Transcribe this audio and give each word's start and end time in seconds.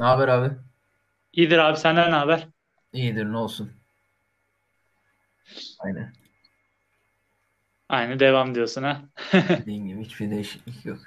Ne 0.00 0.06
haber 0.06 0.28
abi? 0.28 0.54
İyidir 1.32 1.58
abi 1.58 1.76
senden 1.78 2.10
ne 2.10 2.14
haber? 2.14 2.48
İyidir 2.92 3.24
ne 3.32 3.36
olsun. 3.36 3.72
Aynen. 5.78 6.12
Aynı 7.88 8.20
devam 8.20 8.54
diyorsun 8.54 8.82
ha. 8.82 9.02
Dediğin 9.48 9.86
gibi 9.86 10.04
hiçbir 10.04 10.30
değişiklik 10.30 10.86
yok. 10.86 10.98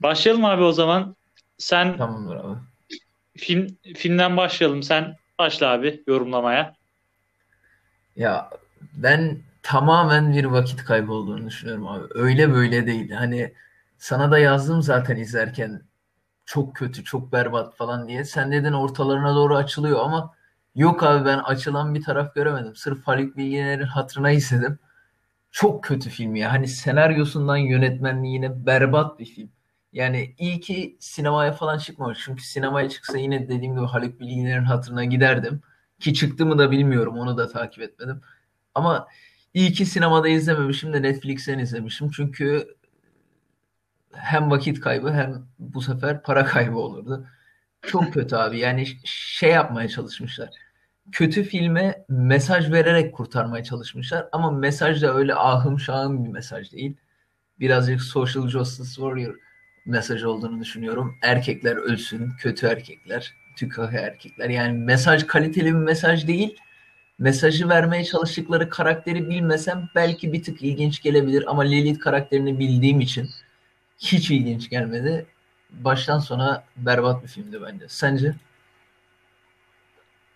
Başlayalım 0.00 0.44
abi 0.44 0.62
o 0.62 0.72
zaman. 0.72 1.16
Sen 1.58 1.96
Tamamdır 1.96 2.36
abi. 2.36 2.58
film 3.36 3.78
filmden 3.96 4.36
başlayalım. 4.36 4.82
Sen 4.82 5.16
başla 5.38 5.68
abi 5.70 6.04
yorumlamaya. 6.06 6.74
Ya 8.16 8.50
ben 8.94 9.38
tamamen 9.62 10.32
bir 10.32 10.44
vakit 10.44 10.84
kaybı 10.84 11.12
olduğunu 11.12 11.46
düşünüyorum 11.46 11.88
abi. 11.88 12.06
Öyle 12.14 12.52
böyle 12.52 12.86
değil. 12.86 13.10
Hani 13.10 13.54
sana 13.98 14.30
da 14.30 14.38
yazdım 14.38 14.82
zaten 14.82 15.16
izlerken 15.16 15.82
çok 16.44 16.76
kötü, 16.76 17.04
çok 17.04 17.32
berbat 17.32 17.76
falan 17.76 18.08
diye. 18.08 18.24
Sen 18.24 18.52
dedin 18.52 18.72
ortalarına 18.72 19.34
doğru 19.34 19.56
açılıyor 19.56 20.00
ama 20.00 20.34
yok 20.74 21.02
abi 21.02 21.24
ben 21.24 21.38
açılan 21.38 21.94
bir 21.94 22.02
taraf 22.02 22.34
göremedim. 22.34 22.76
Sırf 22.76 23.06
Haluk 23.06 23.36
Bilginer'in 23.36 23.82
hatırına 23.82 24.30
izledim. 24.30 24.78
Çok 25.50 25.84
kötü 25.84 26.10
film 26.10 26.36
ya. 26.36 26.52
Hani 26.52 26.68
senaryosundan 26.68 27.56
yönetmenliğine 27.56 28.66
berbat 28.66 29.18
bir 29.18 29.24
film. 29.26 29.50
Yani 29.92 30.34
iyi 30.38 30.60
ki 30.60 30.96
sinemaya 31.00 31.52
falan 31.52 31.78
çıkmamış. 31.78 32.18
Çünkü 32.24 32.42
sinemaya 32.42 32.88
çıksa 32.88 33.18
yine 33.18 33.48
dediğim 33.48 33.74
gibi 33.76 33.86
Haluk 33.86 34.20
Bilginer'in 34.20 34.64
hatırına 34.64 35.04
giderdim. 35.04 35.62
Ki 36.00 36.14
çıktı 36.14 36.46
mı 36.46 36.58
da 36.58 36.70
bilmiyorum. 36.70 37.18
Onu 37.18 37.38
da 37.38 37.48
takip 37.48 37.82
etmedim. 37.82 38.20
Ama 38.74 39.08
iyi 39.54 39.72
ki 39.72 39.86
sinemada 39.86 40.28
izlememişim 40.28 40.92
de 40.92 41.02
Netflix'ten 41.02 41.58
izlemişim. 41.58 42.10
Çünkü 42.10 42.76
hem 44.16 44.50
vakit 44.50 44.80
kaybı 44.80 45.12
hem 45.12 45.46
bu 45.58 45.82
sefer 45.82 46.22
para 46.22 46.44
kaybı 46.44 46.78
olurdu. 46.78 47.26
Çok 47.82 48.14
kötü 48.14 48.36
abi. 48.36 48.58
Yani 48.58 48.86
şey 49.04 49.50
yapmaya 49.50 49.88
çalışmışlar. 49.88 50.48
Kötü 51.12 51.44
filme 51.44 52.04
mesaj 52.08 52.72
vererek 52.72 53.14
kurtarmaya 53.14 53.64
çalışmışlar. 53.64 54.26
Ama 54.32 54.50
mesaj 54.50 55.02
da 55.02 55.14
öyle 55.14 55.34
ahım 55.34 55.78
şahım 55.80 56.24
bir 56.24 56.30
mesaj 56.30 56.72
değil. 56.72 56.96
Birazcık 57.60 58.02
social 58.02 58.48
justice 58.48 58.94
warrior 58.94 59.34
mesaj 59.86 60.24
olduğunu 60.24 60.60
düşünüyorum. 60.60 61.14
Erkekler 61.22 61.76
ölsün, 61.76 62.30
kötü 62.40 62.66
erkekler, 62.66 63.34
tükahı 63.56 63.96
erkekler. 63.96 64.50
Yani 64.50 64.78
mesaj 64.78 65.26
kaliteli 65.26 65.66
bir 65.66 65.72
mesaj 65.72 66.26
değil. 66.26 66.56
Mesajı 67.18 67.68
vermeye 67.68 68.04
çalıştıkları 68.04 68.70
karakteri 68.70 69.30
bilmesem 69.30 69.88
belki 69.94 70.32
bir 70.32 70.42
tık 70.42 70.62
ilginç 70.62 71.02
gelebilir 71.02 71.44
ama 71.50 71.62
Lilith 71.62 71.98
karakterini 71.98 72.58
bildiğim 72.58 73.00
için 73.00 73.30
hiç 74.12 74.30
ilginç 74.30 74.70
gelmedi. 74.70 75.26
Baştan 75.70 76.18
sona 76.18 76.64
berbat 76.76 77.22
bir 77.22 77.28
filmdi 77.28 77.62
bence. 77.62 77.84
Sence? 77.88 78.34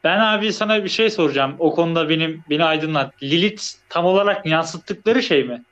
Ben 0.04 0.18
abi 0.20 0.52
sana 0.52 0.84
bir 0.84 0.88
şey 0.88 1.10
soracağım. 1.10 1.56
O 1.58 1.74
konuda 1.74 2.08
benim 2.08 2.44
beni 2.50 2.64
aydınlat. 2.64 3.22
Lilith 3.22 3.62
tam 3.88 4.04
olarak 4.04 4.46
yansıttıkları 4.46 5.22
şey 5.22 5.44
mi? 5.44 5.62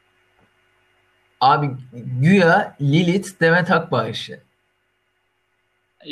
Abi 1.41 1.71
güya 1.93 2.77
Lilith 2.81 3.41
Demet 3.41 3.71
Akbağ 3.71 4.13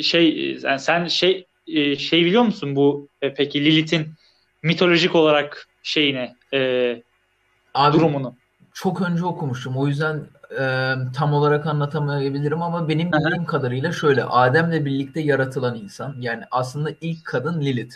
Şey 0.01 0.57
yani 0.63 0.79
sen 0.79 1.07
şey 1.07 1.45
e, 1.67 1.95
şey 1.95 2.25
biliyor 2.25 2.43
musun 2.43 2.75
bu 2.75 3.09
e, 3.21 3.33
peki 3.33 3.65
Lilith'in 3.65 4.13
mitolojik 4.63 5.15
olarak 5.15 5.67
şeyine 5.83 6.35
e, 6.53 7.01
Abi 7.73 7.97
durumunu? 7.97 8.35
çok 8.73 9.01
önce 9.01 9.25
okumuştum. 9.25 9.77
O 9.77 9.87
yüzden 9.87 10.27
e, 10.51 10.93
tam 11.15 11.33
olarak 11.33 11.67
anlatamayabilirim 11.67 12.61
ama 12.61 12.89
benim 12.89 13.11
bildiğim 13.11 13.45
kadarıyla 13.45 13.91
şöyle. 13.91 14.23
Adem'le 14.23 14.85
birlikte 14.85 15.19
yaratılan 15.19 15.75
insan. 15.75 16.15
Yani 16.19 16.43
aslında 16.51 16.89
ilk 17.01 17.25
kadın 17.25 17.61
Lilith. 17.61 17.95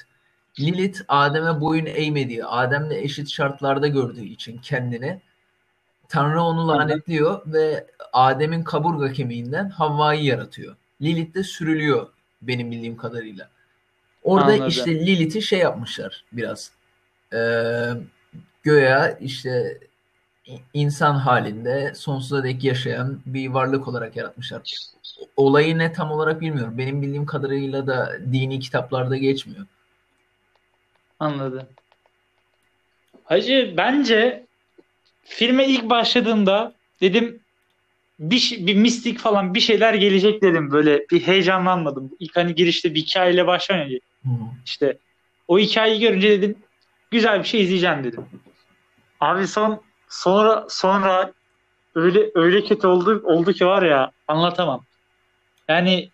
Lilith 0.60 1.02
Adem'e 1.08 1.62
boyun 1.62 1.86
eğmediği, 1.86 2.46
Adem'le 2.46 2.92
eşit 2.92 3.30
şartlarda 3.30 3.88
gördüğü 3.88 4.26
için 4.26 4.58
kendini 4.58 5.22
Tanrı 6.10 6.42
onu 6.42 6.68
lanetliyor 6.68 7.42
ve 7.46 7.88
Adem'in 8.14 8.64
kaburga 8.64 9.14
kemiğinden 9.14 9.70
Havva'yı 9.70 10.24
yaratıyor. 10.24 10.76
Lilith 11.02 11.36
de 11.36 11.44
sürülüyor 11.44 12.08
benim 12.42 12.72
bildiğim 12.72 12.98
kadarıyla. 12.98 13.50
Orada 14.24 14.46
Anladım. 14.46 14.68
işte 14.68 14.96
Lilith'i 14.96 15.42
şey 15.42 15.60
yapmışlar 15.60 16.26
biraz. 16.32 16.72
Ee, 17.34 17.90
göya 18.64 19.12
işte 19.12 19.80
insan 20.74 21.16
halinde 21.16 21.94
sonsuza 21.96 22.44
dek 22.44 22.64
yaşayan 22.64 23.20
bir 23.26 23.48
varlık 23.48 23.88
olarak 23.88 24.16
yaratmışlar. 24.16 24.62
Olayı 25.36 25.78
ne 25.78 25.94
tam 25.94 26.12
olarak 26.12 26.42
bilmiyorum. 26.42 26.78
Benim 26.78 27.02
bildiğim 27.02 27.26
kadarıyla 27.26 27.88
da 27.88 28.20
dini 28.32 28.60
kitaplarda 28.60 29.18
geçmiyor. 29.18 29.66
Anladım. 31.20 31.68
Hacı 33.24 33.74
bence 33.78 34.46
filme 35.24 35.68
ilk 35.68 35.90
başladığımda 35.90 36.74
dedim 37.02 37.40
bir, 38.20 38.38
şey- 38.38 38.68
bir 38.68 38.76
mistik 38.76 39.20
falan 39.20 39.54
bir 39.54 39.60
şeyler 39.60 39.94
gelecek 39.94 40.42
dedim. 40.42 40.72
Böyle 40.72 41.06
bir 41.12 41.22
heyecanlanmadım. 41.22 42.12
İlk 42.20 42.36
hani 42.36 42.56
girişte 42.56 42.94
bir 42.96 43.02
hikayeyle 43.02 43.48
başlamıyor. 43.48 44.00
Hı. 44.24 44.30
İşte 44.66 44.98
o 45.48 45.60
hikayeyi 45.60 46.00
görünce 46.00 46.30
dedim 46.30 46.56
güzel 47.12 47.40
bir 47.40 47.48
şey 47.48 47.62
izleyeceğim 47.62 48.04
dedim. 48.04 48.26
Abi 49.20 49.48
son 49.48 49.82
sonra 50.10 50.66
sonra 50.70 51.34
öyle 51.96 52.32
öyle 52.36 52.64
kötü 52.64 52.88
oldu 52.88 53.22
oldu 53.24 53.54
ki 53.54 53.66
var 53.66 53.84
ya 53.84 54.12
anlatamam. 54.28 54.86
Yani 55.68 56.10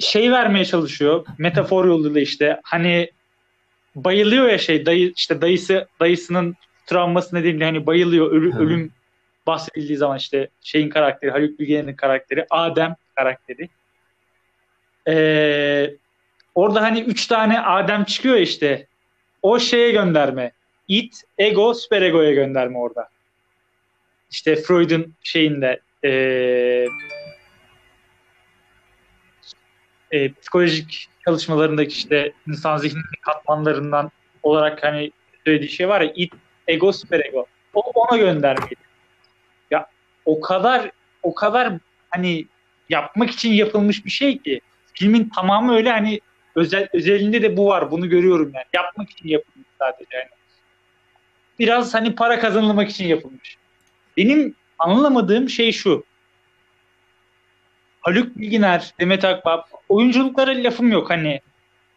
şey 0.00 0.32
vermeye 0.32 0.64
çalışıyor 0.64 1.26
metafor 1.38 1.84
yoluyla 1.84 2.20
işte 2.20 2.60
hani 2.64 3.10
bayılıyor 3.96 4.48
ya 4.48 4.58
şey 4.58 4.86
dayı 4.86 5.12
işte 5.16 5.40
dayısı 5.40 5.88
dayısının 6.00 6.56
travması 6.86 7.36
nedeniyle 7.36 7.64
hani 7.64 7.86
bayılıyor 7.86 8.30
ölü, 8.30 8.54
Hı. 8.54 8.58
ölüm 8.58 8.92
bahsedildiği 9.46 9.98
zaman 9.98 10.18
işte 10.18 10.48
şeyin 10.60 10.88
karakteri 10.88 11.30
Haluk 11.30 11.58
Bilginer'in 11.58 11.96
karakteri 11.96 12.46
Adem 12.50 12.94
karakteri. 13.14 13.68
Ee, 15.08 15.94
orada 16.54 16.82
hani 16.82 17.00
üç 17.00 17.26
tane 17.26 17.60
Adem 17.60 18.04
çıkıyor 18.04 18.36
işte 18.36 18.86
o 19.42 19.58
şeye 19.58 19.90
gönderme. 19.90 20.52
It, 20.88 21.22
ego, 21.38 21.74
süperegoya 21.74 22.32
gönderme 22.32 22.78
orada. 22.78 23.08
İşte 24.30 24.56
Freud'un 24.56 25.14
şeyinde 25.22 25.80
ee, 26.04 26.86
e, 30.10 30.32
psikolojik 30.32 31.08
çalışmalarındaki 31.24 31.92
işte 31.92 32.32
insan 32.48 32.76
zihninin 32.76 33.22
katmanlarından 33.22 34.10
olarak 34.42 34.84
hani 34.84 35.12
söylediği 35.44 35.70
şey 35.70 35.88
var 35.88 36.00
ya 36.00 36.12
it, 36.14 36.32
ego, 36.66 36.92
süperego. 36.92 37.46
O 37.74 37.80
ona 37.80 38.18
göndermeydi. 38.18 38.74
Ya 39.70 39.86
o 40.24 40.40
kadar 40.40 40.90
o 41.22 41.34
kadar 41.34 41.72
hani 42.10 42.46
yapmak 42.88 43.30
için 43.30 43.52
yapılmış 43.52 44.04
bir 44.04 44.10
şey 44.10 44.38
ki 44.38 44.60
filmin 44.94 45.30
tamamı 45.34 45.74
öyle 45.74 45.90
hani 45.90 46.20
özel 46.54 46.88
özelinde 46.92 47.42
de 47.42 47.56
bu 47.56 47.66
var. 47.66 47.90
Bunu 47.90 48.08
görüyorum 48.08 48.50
yani. 48.54 48.66
Yapmak 48.74 49.10
için 49.10 49.28
yapılmış 49.28 49.66
sadece 49.78 50.16
yani. 50.16 50.37
Biraz 51.58 51.94
hani 51.94 52.14
para 52.14 52.38
kazanılmak 52.38 52.90
için 52.90 53.06
yapılmış. 53.06 53.56
Benim 54.16 54.54
anlamadığım 54.78 55.48
şey 55.48 55.72
şu. 55.72 56.04
Haluk 58.00 58.36
Bilginer, 58.36 58.94
Demet 59.00 59.24
Akbağ 59.24 59.64
oyunculuklara 59.88 60.50
lafım 60.50 60.92
yok 60.92 61.10
hani 61.10 61.40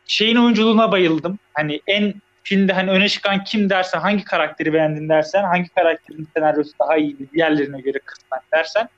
şeyin 0.06 0.36
oyunculuğuna 0.36 0.92
bayıldım. 0.92 1.40
Hani 1.54 1.82
en 1.88 2.14
filmde 2.44 2.74
hani 2.74 2.92
öne 2.92 3.10
çıkan 3.10 3.44
kim 3.44 3.70
dersen 3.70 4.00
hangi 4.00 4.24
karakteri 4.24 4.74
beğendin 4.74 5.10
dersen 5.10 5.44
hangi 5.44 5.70
karakterin 5.70 6.28
senaryosu 6.36 6.72
daha 6.80 6.98
iyiydi 6.98 7.30
diğerlerine 7.34 7.82
göre 7.82 8.00
kısmen 8.00 8.42
dersen 8.54 8.90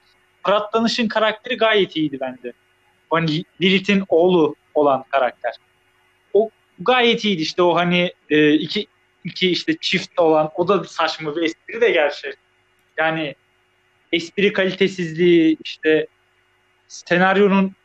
Fırat 0.46 0.74
Danış'ın 0.74 1.08
karakteri 1.08 1.58
gayet 1.58 1.96
iyiydi 1.96 2.18
bence. 2.22 2.54
Hani 3.10 3.44
Lilith'in 3.62 4.04
oğlu 4.10 4.56
olan 4.74 5.04
karakter. 5.12 5.54
O 6.34 6.50
gayet 6.80 7.26
iyiydi 7.26 7.42
işte 7.42 7.62
o 7.62 7.76
hani 7.76 8.14
e, 8.30 8.54
iki 8.54 8.88
iki 9.24 9.52
işte 9.52 9.78
çift 9.82 10.20
olan 10.20 10.50
o 10.56 10.68
da 10.68 10.84
saçma 10.84 11.36
bir 11.36 11.42
espri 11.42 11.82
de 11.82 11.92
gerçi. 11.92 12.34
Yani 12.98 13.36
espri 14.12 14.54
kalitesizliği 14.54 15.58
işte 15.64 16.08
senaryonun 16.88 17.76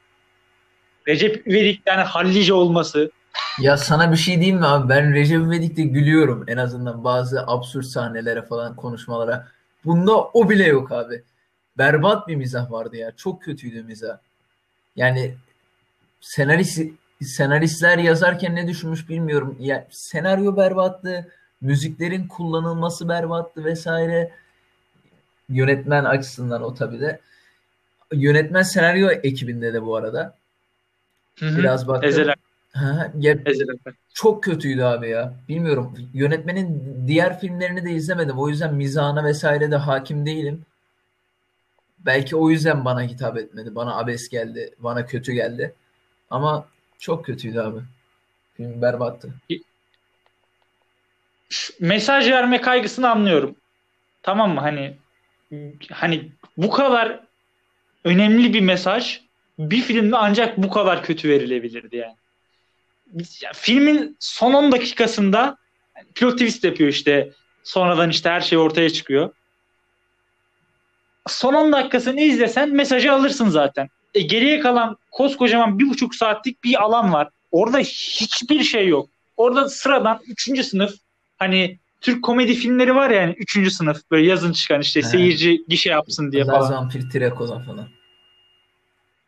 Recep 1.08 1.46
İvedik'ten 1.46 2.04
hallice 2.04 2.52
olması. 2.52 3.10
Ya 3.58 3.76
sana 3.76 4.12
bir 4.12 4.16
şey 4.16 4.36
diyeyim 4.36 4.58
mi 4.58 4.66
abi? 4.66 4.88
Ben 4.88 5.14
Recep 5.14 5.40
İvedik'te 5.40 5.82
gülüyorum 5.82 6.44
en 6.48 6.56
azından 6.56 7.04
bazı 7.04 7.46
absürt 7.46 7.86
sahnelere 7.86 8.42
falan 8.42 8.76
konuşmalara. 8.76 9.48
Bunda 9.84 10.24
o 10.24 10.50
bile 10.50 10.66
yok 10.66 10.92
abi. 10.92 11.22
Berbat 11.78 12.28
bir 12.28 12.36
mizah 12.36 12.70
vardı 12.70 12.96
ya. 12.96 13.12
Çok 13.16 13.42
kötüydü 13.42 13.82
mizah. 13.82 14.18
Yani 14.96 15.34
senarist 16.20 16.82
senaristler 17.24 17.98
yazarken 17.98 18.56
ne 18.56 18.68
düşünmüş 18.68 19.08
bilmiyorum. 19.08 19.56
Ya 19.60 19.86
senaryo 19.90 20.56
berbattı, 20.56 21.28
müziklerin 21.60 22.28
kullanılması 22.28 23.08
berbattı 23.08 23.64
vesaire. 23.64 24.30
Yönetmen 25.48 26.04
açısından 26.04 26.62
o 26.62 26.74
tabii 26.74 27.00
de. 27.00 27.20
yönetmen 28.12 28.62
senaryo 28.62 29.10
ekibinde 29.10 29.72
de 29.74 29.82
bu 29.82 29.96
arada. 29.96 30.36
Hı-hı. 31.38 31.58
Biraz 31.58 31.88
baktım. 31.88 32.08
Ezel 32.08 32.34
Ha, 32.72 33.12
ya, 33.18 33.38
Ezel 33.46 33.66
çok 34.14 34.42
kötüydü 34.44 34.82
abi 34.82 35.08
ya. 35.08 35.34
Bilmiyorum. 35.48 35.94
Yönetmenin 36.14 36.94
diğer 37.06 37.40
filmlerini 37.40 37.84
de 37.84 37.90
izlemedim. 37.90 38.38
O 38.38 38.48
yüzden 38.48 38.74
mizahına 38.74 39.24
vesaire 39.24 39.70
de 39.70 39.76
hakim 39.76 40.26
değilim. 40.26 40.62
Belki 41.98 42.36
o 42.36 42.50
yüzden 42.50 42.84
bana 42.84 43.02
hitap 43.02 43.36
etmedi. 43.38 43.74
Bana 43.74 43.98
abes 43.98 44.28
geldi. 44.28 44.74
Bana 44.78 45.06
kötü 45.06 45.32
geldi. 45.32 45.74
Ama 46.30 46.66
çok 46.98 47.24
kötüydü 47.24 47.60
abi. 47.60 47.80
Film 48.56 48.82
berbattı. 48.82 49.34
Mesaj 51.80 52.30
verme 52.30 52.60
kaygısını 52.60 53.10
anlıyorum. 53.10 53.56
Tamam 54.22 54.54
mı? 54.54 54.60
Hani 54.60 54.96
hani 55.90 56.32
bu 56.56 56.70
kadar 56.70 57.20
önemli 58.04 58.54
bir 58.54 58.60
mesaj 58.60 59.20
bir 59.58 59.82
filmde 59.82 60.16
ancak 60.16 60.58
bu 60.58 60.70
kadar 60.70 61.02
kötü 61.02 61.28
verilebilirdi 61.28 61.96
yani. 61.96 62.16
Ya, 63.40 63.52
filmin 63.54 64.16
son 64.20 64.52
10 64.52 64.72
dakikasında 64.72 65.56
pilot 66.14 66.32
twist 66.32 66.64
yapıyor 66.64 66.90
işte. 66.90 67.32
Sonradan 67.62 68.10
işte 68.10 68.30
her 68.30 68.40
şey 68.40 68.58
ortaya 68.58 68.90
çıkıyor. 68.90 69.34
Son 71.26 71.54
10 71.54 71.72
dakikasını 71.72 72.20
izlesen 72.20 72.70
mesajı 72.70 73.12
alırsın 73.12 73.48
zaten. 73.48 73.88
E, 74.14 74.20
geriye 74.20 74.60
kalan 74.60 74.96
koskocaman 75.10 75.78
bir 75.78 75.88
buçuk 75.88 76.14
saatlik 76.14 76.64
bir 76.64 76.82
alan 76.82 77.12
var. 77.12 77.28
Orada 77.52 77.78
hiçbir 77.78 78.62
şey 78.62 78.88
yok. 78.88 79.08
Orada 79.36 79.68
sıradan 79.68 80.20
3. 80.26 80.64
sınıf 80.64 80.94
hani 81.38 81.78
Türk 82.00 82.22
komedi 82.22 82.54
filmleri 82.54 82.94
var 82.94 83.10
yani 83.10 83.34
3. 83.38 83.72
sınıf 83.72 84.10
böyle 84.10 84.26
yazın 84.26 84.52
çıkan 84.52 84.80
işte 84.80 85.00
He. 85.00 85.04
seyirci 85.04 85.64
gişe 85.68 85.90
yapsın 85.90 86.32
diye 86.32 86.44
falan. 86.44 86.60
Zampir 86.60 87.10
Tirakola 87.10 87.58
falan. 87.58 87.88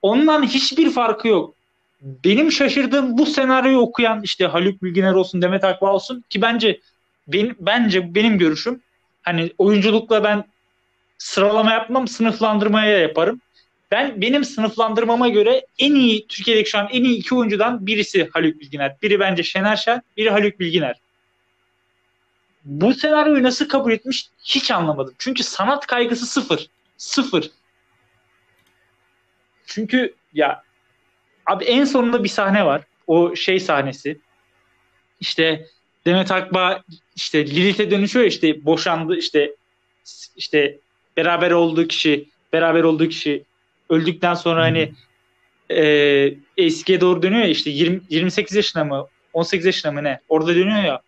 Ondan 0.02 0.42
hiçbir 0.42 0.90
farkı 0.90 1.28
yok. 1.28 1.54
Benim 2.02 2.52
şaşırdığım 2.52 3.18
bu 3.18 3.26
senaryoyu 3.26 3.78
okuyan 3.78 4.22
işte 4.22 4.46
Haluk 4.46 4.82
Bilginer 4.82 5.12
olsun 5.12 5.42
Demet 5.42 5.64
Akbağ 5.64 5.92
olsun 5.92 6.24
ki 6.30 6.42
bence 6.42 6.80
benim, 7.28 7.56
bence 7.60 8.14
benim 8.14 8.38
görüşüm 8.38 8.80
hani 9.22 9.52
oyunculukla 9.58 10.24
ben 10.24 10.44
sıralama 11.18 11.72
yapmam 11.72 12.08
sınıflandırmaya 12.08 12.98
yaparım. 12.98 13.40
Ben 13.90 14.20
benim 14.20 14.44
sınıflandırmama 14.44 15.28
göre 15.28 15.66
en 15.78 15.94
iyi 15.94 16.26
Türkiye'deki 16.26 16.70
şu 16.70 16.78
an 16.78 16.88
en 16.92 17.04
iyi 17.04 17.18
iki 17.18 17.34
oyuncudan 17.34 17.86
birisi 17.86 18.28
Haluk 18.32 18.60
Bilginer. 18.60 18.96
Biri 19.02 19.20
bence 19.20 19.42
Şener 19.42 19.76
Şen, 19.76 20.02
biri 20.16 20.30
Haluk 20.30 20.60
Bilginer. 20.60 21.00
Bu 22.64 22.94
senaryoyu 22.94 23.42
nasıl 23.42 23.68
kabul 23.68 23.92
etmiş 23.92 24.28
hiç 24.44 24.70
anlamadım. 24.70 25.14
Çünkü 25.18 25.42
sanat 25.42 25.86
kaygısı 25.86 26.26
sıfır. 26.26 26.66
Sıfır. 26.96 27.50
Çünkü 29.66 30.14
ya 30.34 30.62
abi 31.46 31.64
en 31.64 31.84
sonunda 31.84 32.24
bir 32.24 32.28
sahne 32.28 32.66
var. 32.66 32.82
O 33.06 33.36
şey 33.36 33.60
sahnesi. 33.60 34.18
İşte 35.20 35.66
Demet 36.06 36.30
Akbağ 36.30 36.82
işte 37.16 37.46
Lilith'e 37.46 37.90
dönüşüyor 37.90 38.24
işte 38.24 38.64
boşandı 38.64 39.16
işte 39.16 39.54
işte 40.36 40.78
beraber 41.16 41.50
olduğu 41.50 41.86
kişi 41.86 42.28
beraber 42.52 42.82
olduğu 42.82 43.08
kişi 43.08 43.44
öldükten 43.90 44.34
sonra 44.34 44.62
hani 44.62 44.92
e, 45.70 46.34
eskiye 46.56 47.00
doğru 47.00 47.22
dönüyor 47.22 47.42
ya 47.42 47.48
işte 47.48 47.70
20, 47.70 48.00
28 48.10 48.56
yaşına 48.56 48.84
mı 48.84 49.06
18 49.32 49.66
yaşına 49.66 49.92
mı 49.92 50.04
ne 50.04 50.20
orada 50.28 50.54
dönüyor 50.54 50.82
ya 50.82 51.00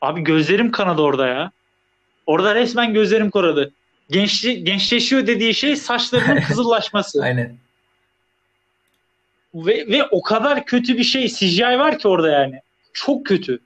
abi 0.00 0.20
gözlerim 0.20 0.70
kanadı 0.70 1.02
orada 1.02 1.26
ya 1.26 1.50
orada 2.26 2.54
resmen 2.54 2.94
gözlerim 2.94 3.30
kanadı 3.30 3.72
Gençli, 4.10 4.64
gençleşiyor 4.64 5.26
dediği 5.26 5.54
şey 5.54 5.76
saçlarının 5.76 6.40
kızıllaşması 6.48 7.22
Aynen. 7.22 7.56
ve, 9.54 9.86
ve 9.88 10.04
o 10.04 10.22
kadar 10.22 10.66
kötü 10.66 10.98
bir 10.98 11.04
şey 11.04 11.28
CGI 11.28 11.78
var 11.78 11.98
ki 11.98 12.08
orada 12.08 12.30
yani. 12.30 12.60
Çok 12.92 13.26
kötü. 13.26 13.60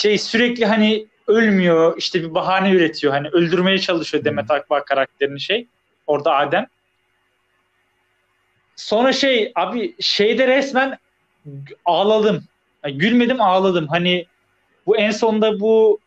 Şey 0.00 0.18
sürekli 0.18 0.66
hani 0.66 1.06
ölmüyor 1.30 1.94
işte 1.98 2.22
bir 2.22 2.34
bahane 2.34 2.70
üretiyor. 2.70 3.12
Hani 3.12 3.28
öldürmeye 3.28 3.78
çalışıyor 3.78 4.24
Demet 4.24 4.50
Akbağ 4.50 4.84
karakterini 4.84 5.40
şey. 5.40 5.66
Orada 6.06 6.34
Adem. 6.34 6.66
Sonra 8.76 9.12
şey 9.12 9.52
abi 9.54 9.94
şeyde 10.00 10.46
resmen 10.46 10.98
ağladım. 11.84 12.44
Yani 12.84 12.98
gülmedim 12.98 13.40
ağladım. 13.40 13.88
Hani 13.88 14.26
bu 14.86 14.96
en 14.96 15.10
sonda 15.10 15.60
bu 15.60 16.00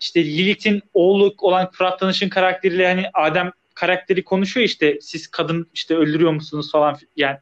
işte 0.00 0.24
Lilith'in 0.24 0.82
oğlu 0.94 1.34
olan 1.38 1.70
Fırat 1.70 2.00
Tanış'ın 2.00 2.28
karakteriyle 2.28 2.86
hani 2.86 3.10
Adem 3.14 3.52
karakteri 3.74 4.24
konuşuyor 4.24 4.66
işte 4.66 4.98
siz 5.00 5.26
kadın 5.26 5.66
işte 5.74 5.96
öldürüyor 5.96 6.32
musunuz 6.32 6.72
falan 6.72 6.98
yani 7.16 7.38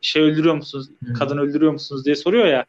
şey 0.00 0.22
öldürüyor 0.22 0.54
musunuz 0.54 0.88
Hı. 1.04 1.12
kadın 1.12 1.38
öldürüyor 1.38 1.72
musunuz 1.72 2.04
diye 2.04 2.16
soruyor 2.16 2.46
ya 2.46 2.64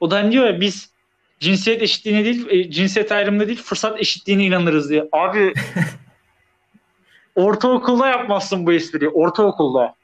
o 0.00 0.10
da 0.10 0.16
hani 0.16 0.32
diyor 0.32 0.46
ya 0.46 0.60
biz 0.60 0.90
cinsiyet 1.40 1.82
eşitliğine 1.82 2.24
değil 2.24 2.46
e, 2.50 2.70
cinsiyet 2.70 3.12
ayrımına 3.12 3.46
değil 3.46 3.62
fırsat 3.62 4.00
eşitliğine 4.00 4.44
inanırız 4.44 4.90
diye 4.90 5.08
abi 5.12 5.54
ortaokulda 7.34 8.08
yapmazsın 8.08 8.66
bu 8.66 8.72
espriyi 8.72 9.08
ortaokulda 9.10 9.94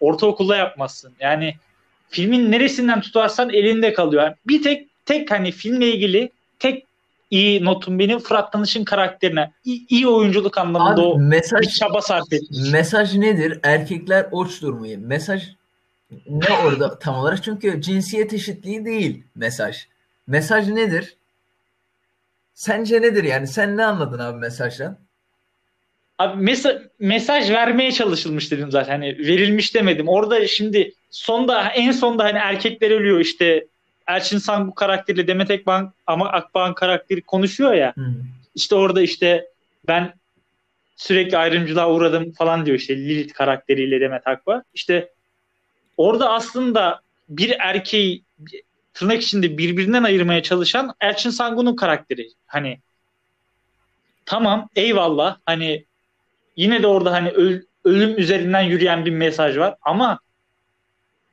ortaokulda 0.00 0.56
yapmazsın 0.56 1.12
yani 1.20 1.54
filmin 2.08 2.52
neresinden 2.52 3.00
tutarsan 3.00 3.50
elinde 3.50 3.92
kalıyor 3.92 4.22
Yani 4.22 4.34
bir 4.46 4.62
tek 4.62 4.88
tek 5.06 5.30
hani 5.30 5.52
filmle 5.52 5.86
ilgili 5.92 6.30
tek 6.58 6.86
iyi 7.30 7.64
notum 7.64 7.98
benim 7.98 8.18
Fırat 8.18 8.52
Tanış'ın 8.52 8.84
karakterine 8.84 9.52
iyi, 9.64 9.86
iyi 9.88 10.08
oyunculuk 10.08 10.58
anlamında 10.58 10.92
Abi 10.92 11.00
o 11.00 11.18
mesaj 11.18 11.60
bir 11.66 11.70
çaba 11.72 12.02
sarf 12.02 12.32
etmiş. 12.32 12.72
mesaj 12.72 13.14
nedir? 13.14 13.58
Erkekler 13.62 14.26
oç 14.32 14.62
durmayın. 14.62 15.06
Mesaj 15.06 15.42
ne 16.28 16.58
orada 16.64 16.98
tam 16.98 17.14
olarak? 17.14 17.44
Çünkü 17.44 17.82
cinsiyet 17.82 18.32
eşitliği 18.34 18.84
değil 18.84 19.24
mesaj. 19.34 19.86
Mesaj 20.30 20.68
nedir? 20.68 21.16
Sence 22.54 23.02
nedir 23.02 23.24
yani? 23.24 23.46
Sen 23.46 23.76
ne 23.76 23.84
anladın 23.84 24.18
abi 24.18 24.38
mesajdan? 24.38 24.98
Abi 26.18 26.50
mesa- 26.50 26.82
mesaj 26.98 27.50
vermeye 27.50 27.92
çalışılmış 27.92 28.50
dedim 28.52 28.70
zaten. 28.70 28.92
Hani 28.92 29.18
verilmiş 29.18 29.74
demedim. 29.74 30.08
Orada 30.08 30.46
şimdi 30.46 30.92
sonda 31.10 31.68
en 31.68 31.92
sonda 31.92 32.24
hani 32.24 32.38
erkekler 32.38 32.90
ölüyor 32.90 33.20
işte 33.20 33.66
Elçin 34.08 34.38
Sangu 34.38 34.74
karakteriyle 34.74 35.26
Demet 35.26 35.50
Akbağ 35.50 35.92
ama 36.06 36.28
Akbağ'ın 36.28 36.74
karakteri 36.74 37.22
konuşuyor 37.22 37.72
ya. 37.72 37.92
Hı. 37.96 38.14
İşte 38.54 38.74
orada 38.74 39.02
işte 39.02 39.46
ben 39.88 40.14
sürekli 40.96 41.36
ayrımcılığa 41.36 41.90
uğradım 41.90 42.32
falan 42.32 42.66
diyor 42.66 42.76
işte 42.78 42.96
Lilith 42.96 43.34
karakteriyle 43.34 44.00
Demet 44.00 44.26
Akbağ. 44.26 44.62
İşte 44.74 45.08
orada 45.96 46.30
aslında 46.30 47.00
bir 47.28 47.56
erkeği 47.58 48.22
tırnak 48.94 49.22
içinde 49.22 49.58
birbirinden 49.58 50.02
ayırmaya 50.02 50.42
çalışan 50.42 50.94
Elçin 51.00 51.30
Sangu'nun 51.30 51.76
karakteri. 51.76 52.28
Hani 52.46 52.80
tamam 54.26 54.68
eyvallah 54.76 55.36
hani 55.46 55.84
yine 56.56 56.82
de 56.82 56.86
orada 56.86 57.12
hani 57.12 57.28
öl- 57.28 57.66
ölüm 57.84 58.18
üzerinden 58.18 58.62
yürüyen 58.62 59.04
bir 59.04 59.10
mesaj 59.10 59.58
var 59.58 59.74
ama 59.82 60.20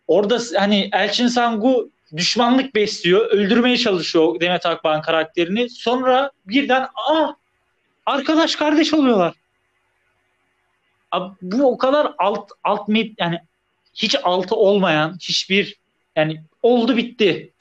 orada 0.07 0.39
hani 0.55 0.89
Elçin 0.93 1.27
Sangu 1.27 1.91
düşmanlık 2.15 2.75
besliyor, 2.75 3.25
öldürmeye 3.31 3.77
çalışıyor 3.77 4.39
Demet 4.39 4.65
Akbağ'ın 4.65 5.01
karakterini. 5.01 5.69
Sonra 5.69 6.31
birden 6.45 6.87
ah 7.09 7.33
arkadaş 8.05 8.55
kardeş 8.55 8.93
oluyorlar. 8.93 9.33
Abi, 11.11 11.35
bu 11.41 11.71
o 11.71 11.77
kadar 11.77 12.13
alt 12.17 12.51
alt 12.63 12.87
met 12.87 13.11
yani 13.19 13.39
hiç 13.93 14.15
altı 14.23 14.55
olmayan 14.55 15.17
hiçbir 15.21 15.75
yani 16.15 16.43
oldu 16.67 16.97
bitti. 16.97 17.53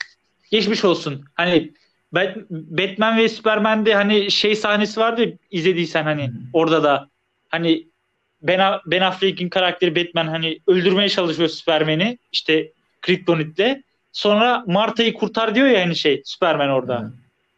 Geçmiş 0.50 0.84
olsun. 0.84 1.24
Hani 1.34 1.72
Bat- 2.14 2.46
Batman 2.50 3.16
ve 3.16 3.28
Superman'de 3.28 3.94
hani 3.94 4.30
şey 4.30 4.56
sahnesi 4.56 5.00
vardı 5.00 5.20
ya, 5.22 5.32
izlediysen 5.50 6.02
hani 6.04 6.26
Hı. 6.26 6.32
orada 6.52 6.82
da 6.82 7.08
hani 7.48 7.86
Ben, 8.42 8.60
ben 8.86 9.00
Affleck'in 9.00 9.48
karakteri 9.48 9.96
Batman 9.96 10.26
hani 10.26 10.58
öldürmeye 10.66 11.08
çalışıyor 11.08 11.48
Superman'i 11.48 12.18
işte 12.32 12.72
Kryptonit'le. 13.00 13.82
Sonra 14.12 14.64
Marta'yı 14.66 15.14
kurtar 15.14 15.54
diyor 15.54 15.66
ya 15.66 15.80
hani 15.80 15.96
şey 15.96 16.22
Superman 16.24 16.68
orada. 16.70 17.00
Hı. 17.00 17.12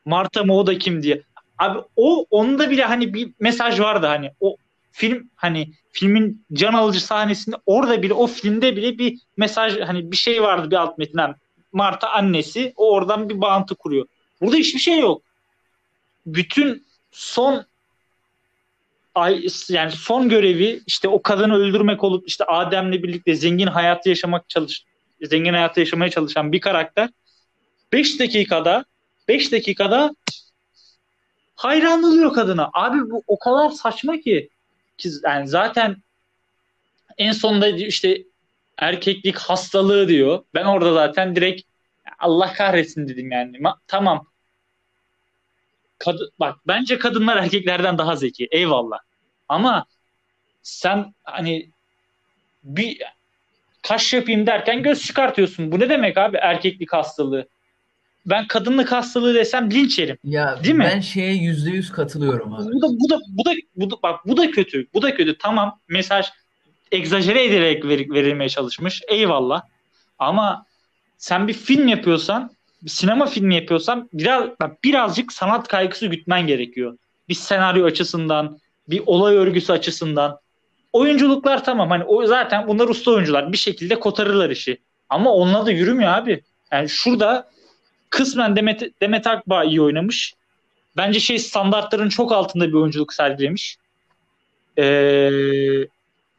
Marta 0.05 0.45
mı 0.45 0.57
o 0.57 0.67
da 0.67 0.79
kim 0.79 1.03
diye. 1.03 1.23
Abi 1.59 1.79
o 1.97 2.27
onda 2.31 2.71
bile 2.71 2.85
hani 2.85 3.15
bir 3.15 3.31
mesaj 3.41 3.81
vardı 3.81 4.07
hani 4.07 4.31
o 4.41 4.57
film 4.99 5.31
hani 5.35 5.73
filmin 5.93 6.47
can 6.53 6.73
alıcı 6.73 7.05
sahnesinde 7.05 7.57
orada 7.67 8.03
bile 8.03 8.15
o 8.15 8.27
filmde 8.27 8.77
bile 8.77 8.99
bir 8.99 9.19
mesaj 9.37 9.81
hani 9.81 10.13
bir 10.13 10.17
şey 10.17 10.43
vardı 10.43 10.71
bir 10.71 10.77
alt 10.77 10.99
metinden. 10.99 11.35
Marta 11.73 12.11
annesi 12.11 12.73
o 12.77 12.93
oradan 12.93 13.29
bir 13.29 13.41
bağıntı 13.41 13.75
kuruyor. 13.75 14.07
Burada 14.41 14.57
hiçbir 14.57 14.81
şey 14.81 14.99
yok. 14.99 15.23
Bütün 16.27 16.87
son 17.11 17.65
ay 19.15 19.47
yani 19.69 19.91
son 19.91 20.29
görevi 20.29 20.81
işte 20.87 21.09
o 21.09 21.23
kadını 21.23 21.55
öldürmek 21.57 22.05
olup 22.05 22.29
işte 22.29 22.45
Adem'le 22.45 22.93
birlikte 22.93 23.35
zengin 23.35 23.67
hayatı 23.67 24.09
yaşamak 24.09 24.49
çalış 24.49 24.85
zengin 25.23 25.53
hayatı 25.53 25.81
yaşamaya 25.81 26.11
çalışan 26.11 26.53
bir 26.53 26.61
karakter 26.61 27.09
5 27.93 28.21
dakikada 28.21 28.85
5 29.29 29.53
dakikada 29.53 30.15
hayran 31.55 32.03
oluyor 32.03 32.35
kadına. 32.35 32.71
Abi 32.73 33.11
bu 33.11 33.23
o 33.27 33.39
kadar 33.39 33.71
saçma 33.71 34.17
ki. 34.17 34.49
Ki 34.99 35.11
yani 35.25 35.49
zaten 35.49 35.97
en 37.19 37.33
sonunda 37.33 37.69
işte 37.69 38.23
erkeklik 38.79 39.37
hastalığı 39.39 40.09
diyor. 40.09 40.45
Ben 40.55 40.65
orada 40.65 40.93
zaten 40.95 41.37
direkt 41.37 41.63
Allah 42.19 42.53
kahretsin 42.53 43.09
dedim 43.09 43.31
yani. 43.33 43.57
Ma- 43.57 43.79
tamam. 43.87 44.27
Kad- 45.99 46.31
bak 46.41 46.57
bence 46.67 46.99
kadınlar 46.99 47.37
erkeklerden 47.37 47.99
daha 47.99 48.17
zeki. 48.17 48.49
Eyvallah. 48.51 48.99
Ama 49.49 49.87
sen 50.63 51.15
hani 51.25 51.71
bir 52.65 53.03
kaş 53.83 54.13
yapayım 54.13 54.47
derken 54.47 54.83
göz 54.83 55.03
çıkartıyorsun. 55.07 55.73
Bu 55.73 55.81
ne 55.81 55.89
demek 55.89 56.19
abi 56.19 56.37
erkeklik 56.37 56.93
hastalığı? 56.93 57.49
Ben 58.29 58.47
kadınlık 58.47 58.93
hastalığı 58.93 59.35
desem 59.35 59.71
linç 59.71 59.99
yerim. 59.99 60.19
Ya 60.25 60.65
Değil 60.65 60.75
mi? 60.75 60.91
ben 60.95 61.01
şeye 61.01 61.35
yüzde 61.35 61.71
yüz 61.71 61.93
katılıyorum 61.93 62.55
abi. 62.55 62.73
Bu 62.73 62.83
da 62.83 62.89
bu 62.89 63.11
da 63.11 63.19
bu 63.29 63.45
da 63.45 63.51
bu 63.77 63.91
da 63.91 63.95
bak 64.03 64.21
bu 64.27 64.37
da 64.37 64.51
kötü. 64.51 64.87
Bu 64.95 65.03
da 65.03 65.15
kötü. 65.15 65.39
Tamam 65.39 65.79
mesaj 65.89 66.27
egzajere 66.93 67.45
ederek 67.45 67.85
ver- 67.85 68.11
verilmeye 68.11 68.49
çalışmış. 68.49 69.03
Eyvallah. 69.09 69.63
Ama 70.19 70.65
sen 71.19 71.49
bir 71.49 71.53
film 71.53 71.89
yapıyorsan, 71.89 72.51
bir 72.83 72.91
sinema 72.91 73.27
filmi 73.27 73.55
yapıyorsan 73.55 74.09
biraz 74.13 74.45
bak 74.61 74.85
birazcık 74.85 75.33
sanat 75.33 75.69
kaygısı 75.69 76.07
gütmen 76.07 76.47
gerekiyor. 76.47 76.99
Bir 77.29 77.35
senaryo 77.35 77.87
açısından, 77.87 78.59
bir 78.89 79.03
olay 79.07 79.37
örgüsü 79.37 79.73
açısından. 79.73 80.39
Oyunculuklar 80.93 81.65
tamam 81.65 81.91
hani 81.91 82.05
o 82.05 82.27
zaten 82.27 82.69
bunlar 82.69 82.89
usta 82.89 83.11
oyuncular. 83.11 83.53
Bir 83.53 83.57
şekilde 83.57 84.01
kotarırlar 84.01 84.51
işi. 84.51 84.79
Ama 85.09 85.33
onunla 85.33 85.67
da 85.67 85.71
yürümüyor 85.71 86.11
abi. 86.13 86.43
Yani 86.73 86.89
şurada 86.89 87.49
kısmen 88.11 88.57
Demet, 88.57 89.01
Demet 89.03 89.27
Akbağ 89.27 89.65
iyi 89.65 89.83
oynamış. 89.83 90.35
Bence 90.97 91.21
şey 91.21 91.39
standartların 91.39 92.09
çok 92.09 92.33
altında 92.33 92.69
bir 92.69 92.73
oyunculuk 92.73 93.13
sergilemiş. 93.13 93.77
Ee, 94.79 95.31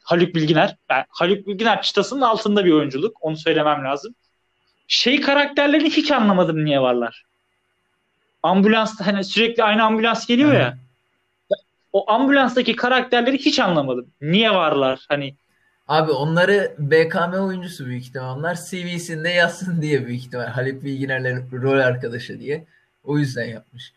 Haluk 0.02 0.34
Bilginer. 0.34 0.76
Yani 0.90 1.04
Haluk 1.08 1.46
Bilginer 1.46 1.82
çıtasının 1.82 2.20
altında 2.20 2.64
bir 2.64 2.72
oyunculuk. 2.72 3.16
Onu 3.20 3.36
söylemem 3.36 3.84
lazım. 3.84 4.14
Şey 4.88 5.20
karakterlerini 5.20 5.90
hiç 5.90 6.10
anlamadım 6.10 6.64
niye 6.64 6.80
varlar. 6.80 7.24
Ambulans 8.42 9.00
hani 9.00 9.24
sürekli 9.24 9.62
aynı 9.62 9.84
ambulans 9.84 10.26
geliyor 10.26 10.52
ya. 10.52 10.78
O 11.92 12.10
ambulanstaki 12.10 12.76
karakterleri 12.76 13.38
hiç 13.38 13.58
anlamadım. 13.58 14.06
Niye 14.20 14.50
varlar? 14.50 15.00
Hani 15.08 15.34
Abi 15.90 16.12
onları 16.12 16.74
BKM 16.78 17.32
oyuncusu 17.32 17.86
büyük 17.86 18.02
ihtimal. 18.02 18.38
Onlar 18.38 18.58
CV'sinde 18.70 19.28
yazsın 19.28 19.82
diye 19.82 20.06
büyük 20.06 20.20
ihtimal. 20.20 20.46
Haluk 20.46 20.84
Bilginer'le 20.84 21.42
rol 21.52 21.78
arkadaşı 21.78 22.40
diye. 22.40 22.64
O 23.04 23.18
yüzden 23.18 23.44
yapmış. 23.44 23.92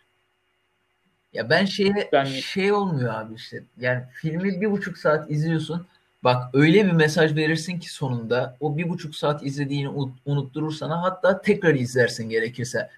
Ya 1.34 1.50
ben 1.50 1.66
şeye 1.66 2.10
Yani- 2.12 2.42
şey 2.42 2.72
olmuyor 2.72 3.14
abi 3.14 3.34
işte. 3.36 3.64
Yani 3.80 4.04
filmi 4.14 4.62
bir 4.62 4.72
buçuk 4.72 4.98
saat 4.98 5.32
izliyorsun. 5.32 5.86
Bak 6.24 6.44
öyle 6.54 6.86
bir 6.86 6.92
mesaj 6.92 7.36
verirsin 7.36 7.80
ki 7.80 7.94
sonunda 7.94 8.58
o 8.60 8.78
bir 8.78 8.90
buçuk 8.90 9.16
saat 9.16 9.44
izlediğini 9.46 9.90
unut- 9.90 10.18
unutturur 10.26 10.72
sana. 10.72 11.02
Hatta 11.02 11.42
tekrar 11.42 11.76
izlersin 11.76 12.30
gerekirse. 12.30 12.90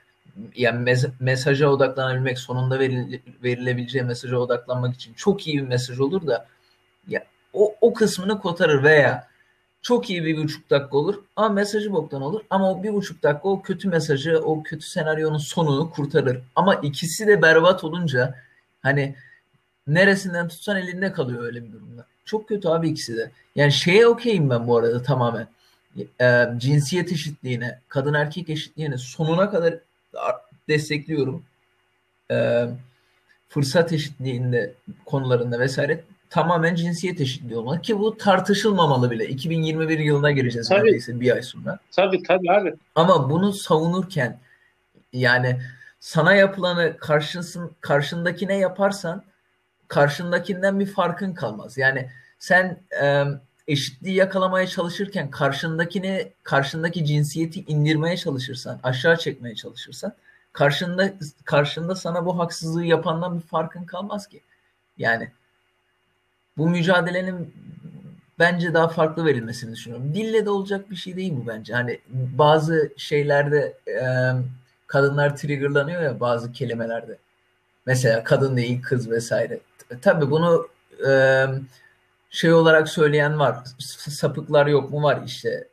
Yani 0.55 0.89
mes- 0.89 1.09
mesaja 1.19 1.67
odaklanabilmek, 1.67 2.39
sonunda 2.39 2.79
veril- 2.79 3.19
verilebileceği 3.43 4.03
mesaja 4.03 4.37
odaklanmak 4.37 4.95
için 4.95 5.13
çok 5.13 5.47
iyi 5.47 5.57
bir 5.57 5.67
mesaj 5.67 5.99
olur 5.99 6.27
da 6.27 6.47
o, 7.55 7.75
o 7.81 7.93
kısmını 7.93 8.39
kotarır 8.39 8.83
veya 8.83 9.27
çok 9.81 10.09
iyi 10.09 10.25
bir 10.25 10.37
buçuk 10.37 10.69
dakika 10.69 10.97
olur 10.97 11.23
ama 11.35 11.49
mesajı 11.49 11.93
boktan 11.93 12.21
olur 12.21 12.41
ama 12.49 12.71
o 12.71 12.83
bir 12.83 12.93
buçuk 12.93 13.23
dakika 13.23 13.49
o 13.49 13.61
kötü 13.61 13.89
mesajı 13.89 14.39
o 14.39 14.63
kötü 14.63 14.85
senaryonun 14.85 15.37
sonunu 15.37 15.91
kurtarır 15.91 16.41
ama 16.55 16.75
ikisi 16.75 17.27
de 17.27 17.41
berbat 17.41 17.83
olunca 17.83 18.35
hani 18.81 19.15
neresinden 19.87 20.47
tutsan 20.47 20.77
elinde 20.77 21.11
kalıyor 21.11 21.43
öyle 21.43 21.63
bir 21.63 21.71
durumda. 21.71 22.05
Çok 22.25 22.47
kötü 22.47 22.67
abi 22.67 22.89
ikisi 22.89 23.17
de. 23.17 23.31
Yani 23.55 23.71
şeye 23.71 24.07
okeyim 24.07 24.49
ben 24.49 24.67
bu 24.67 24.77
arada 24.77 25.01
tamamen. 25.01 25.47
E, 26.21 26.45
cinsiyet 26.57 27.11
eşitliğine, 27.11 27.79
kadın 27.87 28.13
erkek 28.13 28.49
eşitliğine 28.49 28.97
sonuna 28.97 29.49
kadar 29.49 29.75
destekliyorum. 30.69 31.43
E, 32.31 32.67
fırsat 33.49 33.93
eşitliğinde 33.93 34.73
konularında 35.05 35.59
vesaire 35.59 36.03
tamamen 36.35 36.75
cinsiyet 36.75 37.21
eşitliği 37.21 37.57
olmalı 37.57 37.81
ki 37.81 37.99
bu 37.99 38.17
tartışılmamalı 38.17 39.11
bile. 39.11 39.27
2021 39.27 39.99
yılına 39.99 40.31
gireceğiz 40.31 40.69
Tabii. 40.69 40.79
neredeyse 40.79 41.19
bir 41.19 41.31
ay 41.31 41.41
sonra. 41.41 41.79
tabii 41.91 42.23
tabii 42.23 42.51
abi. 42.51 42.73
Ama 42.95 43.29
bunu 43.29 43.53
savunurken 43.53 44.39
yani 45.13 45.61
sana 45.99 46.33
yapılanı 46.35 46.97
karşısın, 46.97 47.71
karşındakine 47.81 48.57
yaparsan 48.57 49.23
karşındakinden 49.87 50.79
bir 50.79 50.85
farkın 50.85 51.33
kalmaz. 51.33 51.77
Yani 51.77 52.09
sen 52.39 52.79
e, 53.01 53.23
eşitliği 53.67 54.15
yakalamaya 54.15 54.67
çalışırken 54.67 55.29
karşındakini 55.29 56.31
karşındaki 56.43 57.05
cinsiyeti 57.05 57.63
indirmeye 57.67 58.17
çalışırsan, 58.17 58.79
aşağı 58.83 59.17
çekmeye 59.17 59.55
çalışırsan 59.55 60.13
karşında 60.53 61.13
karşında 61.45 61.95
sana 61.95 62.25
bu 62.25 62.39
haksızlığı 62.39 62.85
yapandan 62.85 63.37
bir 63.37 63.43
farkın 63.43 63.83
kalmaz 63.83 64.27
ki. 64.27 64.41
Yani 64.97 65.31
bu 66.57 66.69
mücadelenin 66.69 67.53
bence 68.39 68.73
daha 68.73 68.87
farklı 68.87 69.25
verilmesini 69.25 69.75
düşünüyorum. 69.75 70.13
Dille 70.13 70.45
de 70.45 70.49
olacak 70.49 70.91
bir 70.91 70.95
şey 70.95 71.15
değil 71.15 71.33
bu 71.35 71.47
bence. 71.47 71.73
Hani 71.73 71.99
bazı 72.09 72.93
şeylerde 72.97 73.77
e, 73.87 74.03
kadınlar 74.87 75.37
triggerlanıyor 75.37 76.01
ya 76.01 76.19
bazı 76.19 76.51
kelimelerde. 76.51 77.17
Mesela 77.85 78.23
kadın 78.23 78.57
değil 78.57 78.81
kız 78.81 79.11
vesaire. 79.11 79.59
Tabii 80.01 80.31
bunu 80.31 80.67
e, 81.07 81.45
şey 82.29 82.53
olarak 82.53 82.89
söyleyen 82.89 83.39
var. 83.39 83.57
Sapıklar 84.09 84.67
yok 84.67 84.91
mu 84.91 85.03
var 85.03 85.21
işte. 85.25 85.67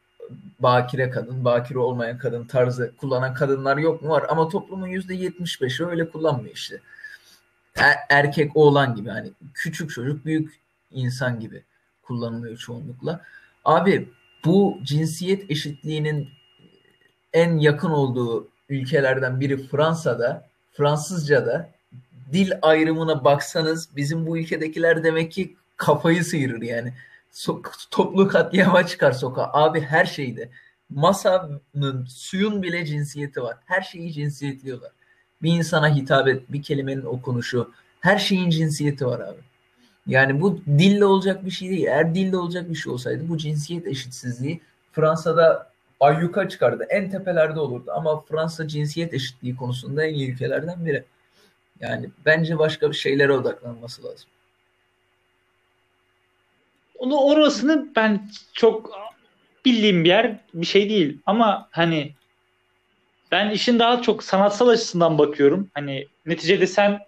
Bakire 0.61 1.11
kadın, 1.11 1.45
bakire 1.45 1.79
olmayan 1.79 2.19
kadın 2.19 2.45
tarzı 2.45 2.93
kullanan 2.97 3.35
kadınlar 3.35 3.77
yok 3.77 4.03
mu 4.03 4.09
var. 4.09 4.25
Ama 4.29 4.49
toplumun 4.49 4.89
%75'i 4.89 5.87
öyle 5.87 6.09
kullanmıyor 6.11 6.55
işte. 6.55 6.81
Er, 7.77 7.97
erkek 8.11 8.57
oğlan 8.57 8.95
gibi 8.95 9.11
hani 9.11 9.33
küçük 9.55 9.91
çocuk 9.91 10.25
büyük 10.25 10.62
insan 10.95 11.41
gibi 11.41 11.63
kullanılıyor 12.03 12.57
çoğunlukla. 12.57 13.21
Abi 13.65 14.09
bu 14.45 14.79
cinsiyet 14.83 15.51
eşitliğinin 15.51 16.29
en 17.33 17.59
yakın 17.59 17.91
olduğu 17.91 18.49
ülkelerden 18.69 19.41
biri 19.41 19.67
Fransa'da, 19.67 20.49
Fransızca'da 20.73 21.71
dil 22.33 22.53
ayrımına 22.63 23.25
baksanız 23.25 23.89
bizim 23.97 24.27
bu 24.27 24.39
ülkedekiler 24.39 25.05
demek 25.05 25.33
ki 25.33 25.57
kafayı 25.77 26.25
sıyırır 26.25 26.63
yani. 26.63 26.93
So- 27.33 27.63
toplu 27.91 28.29
katliama 28.29 28.87
çıkar 28.87 29.13
sokağa. 29.13 29.51
Abi 29.53 29.81
her 29.81 30.05
şeyde. 30.05 30.51
Masanın, 30.91 32.07
suyun 32.09 32.63
bile 32.63 32.87
cinsiyeti 32.87 33.43
var. 33.43 33.57
Her 33.65 33.83
şeyi 33.83 34.13
cinsiyetliyorlar. 34.13 34.91
Bir 35.43 35.53
insana 35.53 35.95
hitap 35.95 36.29
et, 36.29 36.53
bir 36.53 36.63
kelimenin 36.63 37.05
okunuşu. 37.05 37.71
Her 38.01 38.19
şeyin 38.19 38.51
cinsiyeti 38.51 39.07
var 39.07 39.21
abi. 39.21 39.41
Yani 40.07 40.41
bu 40.41 40.61
dille 40.67 41.05
olacak 41.05 41.45
bir 41.45 41.51
şey 41.51 41.71
değil. 41.71 41.87
Eğer 41.87 42.15
dille 42.15 42.37
olacak 42.37 42.71
bir 42.71 42.75
şey 42.75 42.93
olsaydı 42.93 43.29
bu 43.29 43.39
cinsiyet 43.39 43.87
eşitsizliği 43.87 44.61
Fransa'da 44.93 45.73
ayyuka 46.01 46.49
çıkardı. 46.49 46.87
En 46.91 47.11
tepelerde 47.11 47.61
olurdu. 47.61 47.93
Ama 47.95 48.21
Fransa 48.21 48.69
cinsiyet 48.69 49.15
eşitliği 49.15 49.57
konusunda 49.57 50.07
en 50.07 50.15
iyi 50.15 50.33
ülkelerden 50.33 50.87
biri. 50.87 51.05
Yani 51.81 52.11
bence 52.27 52.59
başka 52.59 52.91
bir 52.91 52.97
şeylere 52.97 53.33
odaklanması 53.33 54.05
lazım. 54.05 54.29
Onu 56.99 57.21
orasını 57.21 57.89
ben 57.97 58.31
çok 58.53 58.91
bildiğim 59.65 60.05
bir 60.05 60.09
yer 60.09 60.39
bir 60.55 60.67
şey 60.67 60.91
değil. 60.91 61.19
Ama 61.27 61.69
hani 61.71 62.13
ben 63.33 63.51
işin 63.51 63.79
daha 63.79 64.03
çok 64.03 64.25
sanatsal 64.25 64.69
açısından 64.69 65.19
bakıyorum. 65.19 65.71
Hani 65.75 66.07
neticede 66.27 66.67
sen 66.67 67.01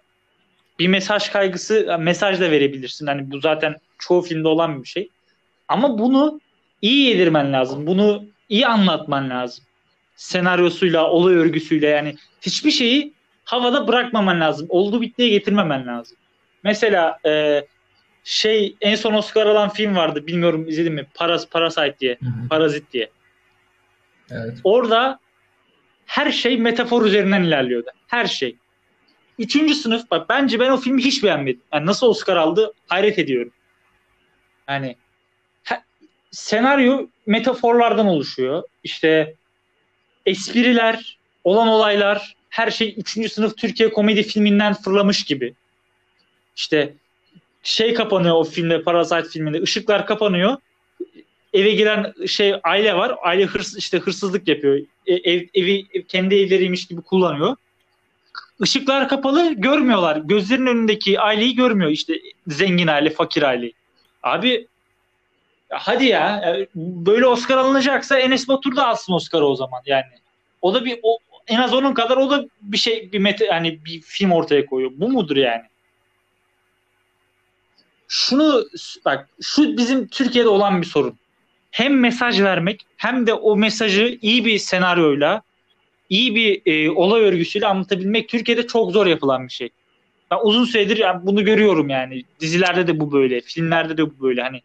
bir 0.79 0.87
mesaj 0.87 1.29
kaygısı 1.29 1.97
mesaj 1.99 2.41
da 2.41 2.51
verebilirsin. 2.51 3.07
Hani 3.07 3.31
bu 3.31 3.39
zaten 3.39 3.75
çoğu 3.99 4.21
filmde 4.21 4.47
olan 4.47 4.83
bir 4.83 4.87
şey. 4.87 5.09
Ama 5.67 5.99
bunu 5.99 6.41
iyi 6.81 7.09
yedirmen 7.09 7.53
lazım. 7.53 7.87
Bunu 7.87 8.25
iyi 8.49 8.67
anlatman 8.67 9.29
lazım. 9.29 9.65
Senaryosuyla, 10.15 11.09
olay 11.09 11.35
örgüsüyle 11.35 11.87
yani 11.87 12.15
hiçbir 12.41 12.71
şeyi 12.71 13.13
havada 13.43 13.87
bırakmaman 13.87 14.41
lazım. 14.41 14.67
Olduğu 14.69 15.01
bittiye 15.01 15.29
getirmemen 15.29 15.87
lazım. 15.87 16.17
Mesela 16.63 17.19
e, 17.25 17.65
şey 18.23 18.75
en 18.81 18.95
son 18.95 19.13
Oscar 19.13 19.47
alan 19.47 19.69
film 19.69 19.95
vardı. 19.95 20.27
Bilmiyorum 20.27 20.67
izledin 20.67 20.93
mi? 20.93 21.05
Paras 21.13 21.49
Parasite 21.49 21.95
diye. 21.99 22.17
Hı 22.21 22.25
hı. 22.25 22.49
Parazit 22.49 22.93
diye. 22.93 23.09
Evet. 24.31 24.57
Orada 24.63 25.19
her 26.05 26.31
şey 26.31 26.57
metafor 26.57 27.05
üzerinden 27.05 27.43
ilerliyordu. 27.43 27.89
Her 28.07 28.25
şey. 28.25 28.55
Üçüncü 29.39 29.75
sınıf 29.75 30.11
bak 30.11 30.29
bence 30.29 30.59
ben 30.59 30.71
o 30.71 30.77
filmi 30.77 31.03
hiç 31.03 31.23
beğenmedim. 31.23 31.61
Yani 31.73 31.85
nasıl 31.85 32.07
Oscar 32.07 32.37
aldı 32.37 32.73
hayret 32.87 33.19
ediyorum. 33.19 33.51
Yani 34.69 34.95
he- 35.63 35.83
senaryo 36.31 37.07
metaforlardan 37.25 38.07
oluşuyor. 38.07 38.63
İşte 38.83 39.35
espriler, 40.25 41.17
olan 41.43 41.67
olaylar, 41.67 42.35
her 42.49 42.71
şey 42.71 42.95
üçüncü 42.97 43.29
sınıf 43.29 43.57
Türkiye 43.57 43.89
komedi 43.89 44.23
filminden 44.23 44.73
fırlamış 44.73 45.23
gibi. 45.23 45.53
İşte 46.55 46.93
şey 47.63 47.93
kapanıyor 47.93 48.35
o 48.35 48.43
filmde 48.43 48.81
Parasite 48.81 49.29
filminde 49.29 49.61
ışıklar 49.61 50.05
kapanıyor 50.07 50.57
eve 51.55 51.71
giren 51.71 52.13
şey 52.27 52.53
aile 52.63 52.95
var 52.95 53.15
aile 53.23 53.45
hırs 53.45 53.77
işte 53.77 53.99
hırsızlık 53.99 54.47
yapıyor 54.47 54.79
e, 55.05 55.13
ev, 55.13 55.47
evi 55.53 56.03
kendi 56.07 56.35
evleriymiş 56.35 56.87
gibi 56.87 57.01
kullanıyor 57.01 57.55
Işıklar 58.63 59.09
kapalı 59.09 59.53
görmüyorlar 59.53 60.17
gözlerinin 60.17 60.67
önündeki 60.67 61.19
aileyi 61.19 61.55
görmüyor 61.55 61.91
işte 61.91 62.13
zengin 62.47 62.87
aile 62.87 63.09
fakir 63.09 63.43
aile 63.43 63.71
abi 64.23 64.67
hadi 65.69 66.05
ya 66.05 66.55
böyle 66.75 67.27
Oscar 67.27 67.57
alınacaksa 67.57 68.19
Enes 68.19 68.47
Batur 68.47 68.75
da 68.75 68.87
alsın 68.87 69.13
Oscar'ı 69.13 69.45
o 69.45 69.55
zaman 69.55 69.81
yani 69.85 70.05
o 70.61 70.73
da 70.73 70.85
bir 70.85 70.99
o, 71.03 71.17
en 71.47 71.59
az 71.59 71.73
onun 71.73 71.93
kadar 71.93 72.17
o 72.17 72.31
da 72.31 72.45
bir 72.61 72.77
şey 72.77 73.11
bir 73.11 73.19
mete 73.19 73.47
hani 73.47 73.85
bir 73.85 74.01
film 74.01 74.31
ortaya 74.31 74.65
koyuyor. 74.65 74.91
Bu 74.95 75.09
mudur 75.09 75.35
yani? 75.35 75.63
Şunu 78.07 78.65
bak 79.05 79.29
şu 79.41 79.77
bizim 79.77 80.07
Türkiye'de 80.07 80.49
olan 80.49 80.81
bir 80.81 80.87
sorun. 80.87 81.19
Hem 81.71 81.99
mesaj 81.99 82.41
vermek 82.41 82.81
hem 82.97 83.27
de 83.27 83.33
o 83.33 83.55
mesajı 83.55 84.19
iyi 84.21 84.45
bir 84.45 84.59
senaryoyla 84.59 85.41
iyi 86.09 86.35
bir 86.35 86.61
e, 86.65 86.91
olay 86.91 87.21
örgüsüyle 87.21 87.67
anlatabilmek 87.67 88.29
Türkiye'de 88.29 88.67
çok 88.67 88.91
zor 88.91 89.05
yapılan 89.05 89.47
bir 89.47 89.53
şey. 89.53 89.69
Ben 90.31 90.37
uzun 90.43 90.65
süredir 90.65 90.97
yani 90.97 91.25
bunu 91.25 91.45
görüyorum 91.45 91.89
yani. 91.89 92.23
Dizilerde 92.39 92.87
de 92.87 92.99
bu 92.99 93.11
böyle, 93.11 93.41
filmlerde 93.41 93.97
de 93.97 94.05
bu 94.05 94.21
böyle. 94.21 94.41
Hani 94.41 94.61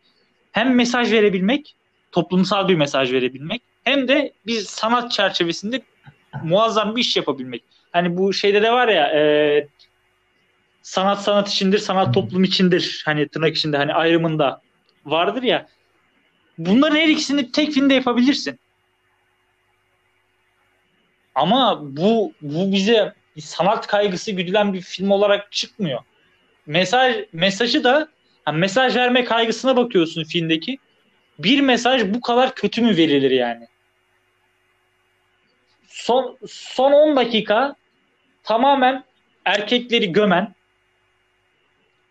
hem 0.52 0.74
mesaj 0.74 1.12
verebilmek, 1.12 1.74
toplumsal 2.12 2.68
bir 2.68 2.74
mesaj 2.74 3.12
verebilmek 3.12 3.62
hem 3.84 4.08
de 4.08 4.32
bir 4.46 4.60
sanat 4.60 5.12
çerçevesinde 5.12 5.82
muazzam 6.44 6.96
bir 6.96 7.00
iş 7.00 7.16
yapabilmek. 7.16 7.62
Hani 7.92 8.16
bu 8.16 8.32
şeyde 8.32 8.62
de 8.62 8.72
var 8.72 8.88
ya 8.88 9.06
e, 9.06 9.68
sanat 10.82 11.22
sanat 11.22 11.48
içindir, 11.48 11.78
sanat 11.78 12.14
toplum 12.14 12.44
içindir. 12.44 13.02
Hani 13.04 13.28
tırnak 13.28 13.56
içinde 13.56 13.76
hani 13.76 13.94
ayrımında 13.94 14.60
vardır 15.06 15.42
ya. 15.42 15.66
Bunların 16.58 16.96
her 16.96 17.08
ikisini 17.08 17.52
tek 17.52 17.72
filmde 17.72 17.94
yapabilirsin. 17.94 18.58
Ama 21.34 21.78
bu 21.96 22.32
bu 22.42 22.72
bize 22.72 23.14
sanat 23.38 23.86
kaygısı 23.86 24.32
güdülen 24.32 24.72
bir 24.72 24.80
film 24.80 25.10
olarak 25.10 25.52
çıkmıyor. 25.52 26.00
Mesaj 26.66 27.16
mesajı 27.32 27.84
da 27.84 28.08
yani 28.46 28.58
mesaj 28.58 28.96
verme 28.96 29.24
kaygısına 29.24 29.76
bakıyorsun 29.76 30.24
filmdeki. 30.24 30.78
Bir 31.38 31.60
mesaj 31.60 32.02
bu 32.14 32.20
kadar 32.20 32.54
kötü 32.54 32.82
mü 32.82 32.96
verilir 32.96 33.30
yani? 33.30 33.66
son 35.90 36.38
son 36.48 36.92
10 36.92 37.16
dakika 37.16 37.74
tamamen 38.42 39.04
erkekleri 39.44 40.12
gömen 40.12 40.54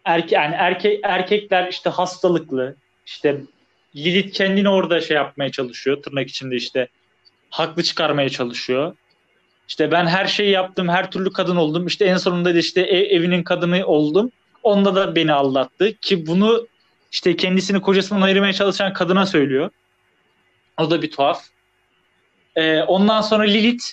erke 0.05 0.35
yani 0.35 0.55
erkek 0.55 0.99
erkekler 1.03 1.67
işte 1.67 1.89
hastalıklı 1.89 2.75
işte 3.05 3.41
Lilith 3.95 4.33
kendini 4.33 4.69
orada 4.69 5.01
şey 5.01 5.17
yapmaya 5.17 5.51
çalışıyor 5.51 6.03
tırnak 6.03 6.29
içinde 6.29 6.55
işte 6.55 6.87
haklı 7.49 7.83
çıkarmaya 7.83 8.29
çalışıyor. 8.29 8.95
İşte 9.69 9.91
ben 9.91 10.05
her 10.05 10.25
şeyi 10.25 10.51
yaptım, 10.51 10.89
her 10.89 11.11
türlü 11.11 11.33
kadın 11.33 11.55
oldum. 11.55 11.87
İşte 11.87 12.05
en 12.05 12.17
sonunda 12.17 12.55
da 12.55 12.59
işte 12.59 12.81
ev, 12.81 13.17
evinin 13.17 13.43
kadını 13.43 13.85
oldum. 13.85 14.31
Onda 14.63 14.95
da 14.95 15.15
beni 15.15 15.33
aldattı 15.33 15.93
ki 15.93 16.27
bunu 16.27 16.67
işte 17.11 17.35
kendisini 17.35 17.81
kocasından 17.81 18.21
ayırmaya 18.21 18.53
çalışan 18.53 18.93
kadına 18.93 19.25
söylüyor. 19.25 19.69
O 20.77 20.91
da 20.91 21.01
bir 21.01 21.11
tuhaf. 21.11 21.43
E, 22.55 22.81
ondan 22.81 23.21
sonra 23.21 23.43
Lilith 23.43 23.83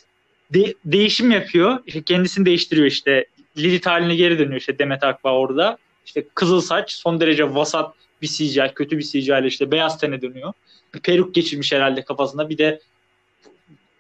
de, 0.55 0.75
değişim 0.85 1.31
yapıyor. 1.31 1.79
İşte 1.87 2.03
kendisini 2.03 2.47
değiştiriyor 2.47 2.87
işte. 2.87 3.27
Lilith 3.59 3.87
haline 3.87 4.17
geri 4.17 4.39
dönüyor 4.39 4.61
işte 4.61 4.79
Demet 4.79 5.05
Akba 5.05 5.33
orada. 5.33 5.79
İşte 6.07 6.27
kızıl 6.35 6.61
saç 6.61 6.93
son 6.93 7.21
derece 7.21 7.55
vasat 7.55 7.95
bir 8.23 8.27
CGI, 8.27 8.73
kötü 8.75 8.99
bir 8.99 9.03
CGI 9.03 9.19
ile 9.19 9.47
işte 9.47 9.71
beyaz 9.71 9.99
tene 9.99 10.23
dönüyor. 10.23 10.53
Bir 10.95 11.01
peruk 11.01 11.35
geçirmiş 11.35 11.73
herhalde 11.73 12.05
kafasında. 12.05 12.49
Bir 12.49 12.59
de 12.59 12.81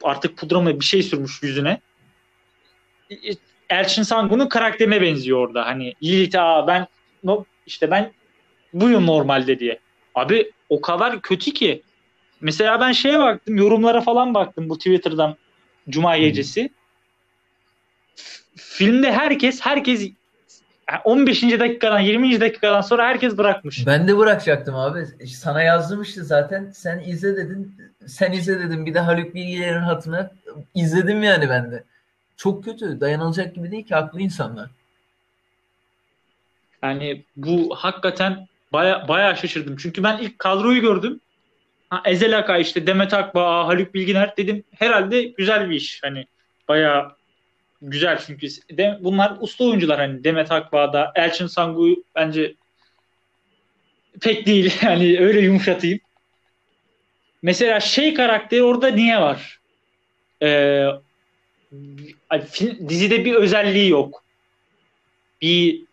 artık 0.06 0.36
pudra 0.36 0.60
mı 0.60 0.80
bir 0.80 0.84
şey 0.84 1.02
sürmüş 1.02 1.42
yüzüne. 1.42 1.80
Elçin 3.71 4.02
Sangu'nun 4.02 4.49
karakterine 4.49 5.00
benziyor 5.00 5.38
orada. 5.38 5.66
Hani 5.66 5.95
Lilith 6.02 6.38
aa 6.38 6.66
ben 6.66 6.86
no, 7.25 7.45
işte 7.66 7.90
ben 7.90 8.12
buyum 8.73 9.06
normalde 9.06 9.58
diye. 9.58 9.78
Abi 10.14 10.52
o 10.69 10.80
kadar 10.80 11.23
kötü 11.23 11.50
ki 11.52 11.82
Mesela 12.40 12.80
ben 12.80 12.92
şeye 12.92 13.19
baktım, 13.19 13.56
yorumlara 13.56 14.00
falan 14.00 14.34
baktım 14.34 14.69
bu 14.69 14.78
Twitter'dan 14.78 15.36
Cuma 15.88 16.19
gecesi. 16.19 16.71
Filmde 18.56 19.12
herkes, 19.12 19.60
herkes 19.60 20.10
15. 21.04 21.42
dakikadan 21.42 22.00
20. 22.00 22.40
dakikadan 22.40 22.80
sonra 22.80 23.06
herkes 23.06 23.38
bırakmış. 23.38 23.86
Ben 23.86 24.08
de 24.08 24.16
bırakacaktım 24.18 24.75
abi. 24.75 25.06
Sana 25.26 25.62
yazdım 25.62 26.02
işte 26.02 26.22
zaten. 26.22 26.70
Sen 26.75 26.99
izle 26.99 27.36
dedin. 27.36 27.76
Sen 28.06 28.32
izle 28.32 28.58
dedim. 28.60 28.86
Bir 28.86 28.94
de 28.94 29.00
Haluk 29.00 29.34
Bilgiler'in 29.34 29.80
hatına 29.80 30.30
izledim 30.75 31.22
yani 31.22 31.49
ben 31.49 31.70
de. 31.70 31.84
Çok 32.36 32.64
kötü. 32.64 33.00
Dayanılacak 33.00 33.54
gibi 33.54 33.70
değil 33.70 33.86
ki. 33.86 33.94
Haklı 33.94 34.20
insanlar. 34.20 34.70
Yani 36.82 37.22
bu 37.36 37.75
hakikaten 37.76 38.46
baya, 38.72 39.08
baya 39.08 39.36
şaşırdım. 39.36 39.76
Çünkü 39.76 40.02
ben 40.02 40.18
ilk 40.18 40.38
kadroyu 40.38 40.80
gördüm. 40.80 41.20
Ha, 41.90 42.02
Ezel 42.04 42.38
Akay 42.38 42.62
işte 42.62 42.86
Demet 42.86 43.14
Akbağ, 43.14 43.66
Haluk 43.66 43.94
Bilginer 43.94 44.36
dedim 44.36 44.64
herhalde 44.78 45.22
güzel 45.22 45.70
bir 45.70 45.76
iş. 45.76 46.02
Hani 46.02 46.26
bayağı 46.68 47.16
güzel 47.82 48.19
çünkü 48.26 48.49
de, 48.71 48.99
bunlar 49.00 49.36
usta 49.41 49.65
oyuncular 49.65 49.99
hani 49.99 50.25
Demet 50.25 50.52
Akbağ'da 50.52 51.12
Elçin 51.15 51.47
Sangu 51.47 52.04
bence 52.15 52.54
pek 54.21 54.47
değil 54.47 54.75
yani 54.82 55.19
öyle 55.21 55.41
yumuşatayım. 55.41 56.00
Mesela 57.43 57.80
şey 57.80 58.15
karakteri 58.15 58.62
orada 58.62 58.89
niye 58.89 59.21
var? 59.21 59.60
Ee, 60.43 60.86
dizide 62.89 63.25
bir 63.25 63.34
özelliği 63.34 63.91
yok. 63.91 64.25
Bir 65.43 65.84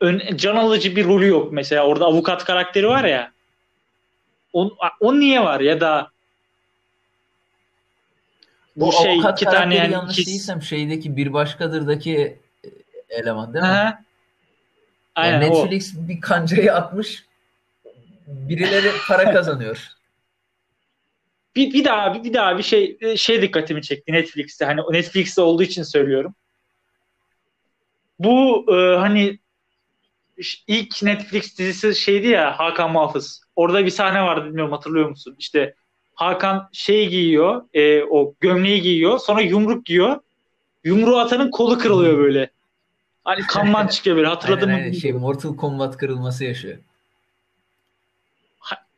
ön, 0.00 0.36
can 0.36 0.56
alıcı 0.56 0.96
bir 0.96 1.04
rolü 1.04 1.26
yok 1.26 1.52
mesela. 1.52 1.86
Orada 1.86 2.04
avukat 2.04 2.44
karakteri 2.44 2.88
var 2.88 3.04
ya. 3.04 3.32
O, 4.52 4.76
o 5.00 5.20
niye 5.20 5.40
var 5.40 5.60
ya 5.60 5.80
da 5.80 6.10
bu 8.76 8.88
o 8.88 8.92
şey 8.92 9.18
iki 9.18 9.44
tane 9.44 9.74
yani 9.74 9.92
yanlış 9.92 10.18
ikisi... 10.18 10.30
değilsem 10.30 10.62
şeydeki 10.62 11.16
bir 11.16 11.32
başkadırdaki 11.32 12.38
e, 12.64 12.68
eleman 13.08 13.54
değil 13.54 13.64
mi? 13.64 13.70
Aha. 13.70 14.02
Aynen 15.14 15.40
yani 15.40 15.54
Netflix 15.54 15.94
o. 15.96 16.08
bir 16.08 16.20
kancayı 16.20 16.74
atmış 16.74 17.24
birileri 18.26 18.90
para 19.08 19.24
kazanıyor. 19.32 19.88
bir, 21.56 21.72
bir 21.72 21.84
daha 21.84 22.14
bir, 22.14 22.24
bir 22.24 22.34
daha 22.34 22.58
bir 22.58 22.62
şey 22.62 22.96
e, 23.00 23.16
şey 23.16 23.42
dikkatimi 23.42 23.82
çekti 23.82 24.12
Netflix'te 24.12 24.64
hani 24.64 24.80
Netflix'te 24.90 25.42
olduğu 25.42 25.62
için 25.62 25.82
söylüyorum. 25.82 26.34
Bu 28.18 28.66
e, 28.68 28.96
hani 28.96 29.38
ilk 30.66 31.02
Netflix 31.02 31.58
dizisi 31.58 32.00
şeydi 32.00 32.26
ya 32.26 32.58
Hakan 32.58 32.92
Muhafız. 32.92 33.42
Orada 33.56 33.84
bir 33.84 33.90
sahne 33.90 34.22
vardı 34.22 34.46
bilmiyorum 34.46 34.72
hatırlıyor 34.72 35.08
musun? 35.08 35.36
İşte 35.38 35.74
Hakan 36.16 36.68
şey 36.72 37.08
giyiyor, 37.08 37.62
e, 37.74 38.02
o 38.04 38.34
gömleği 38.40 38.82
giyiyor, 38.82 39.18
sonra 39.18 39.40
yumruk 39.40 39.86
giyiyor. 39.86 40.20
Yumruğu 40.84 41.18
atanın 41.18 41.50
kolu 41.50 41.78
kırılıyor 41.78 42.18
böyle. 42.18 42.50
Hani 43.24 43.42
kanman 43.42 43.86
çıkıyor 43.86 44.16
böyle 44.16 44.28
hatırladın 44.28 44.70
mı? 44.70 44.94
Şey, 44.94 45.12
Mortal 45.12 45.56
Kombat 45.56 45.96
kırılması 45.96 46.44
yaşıyor. 46.44 46.78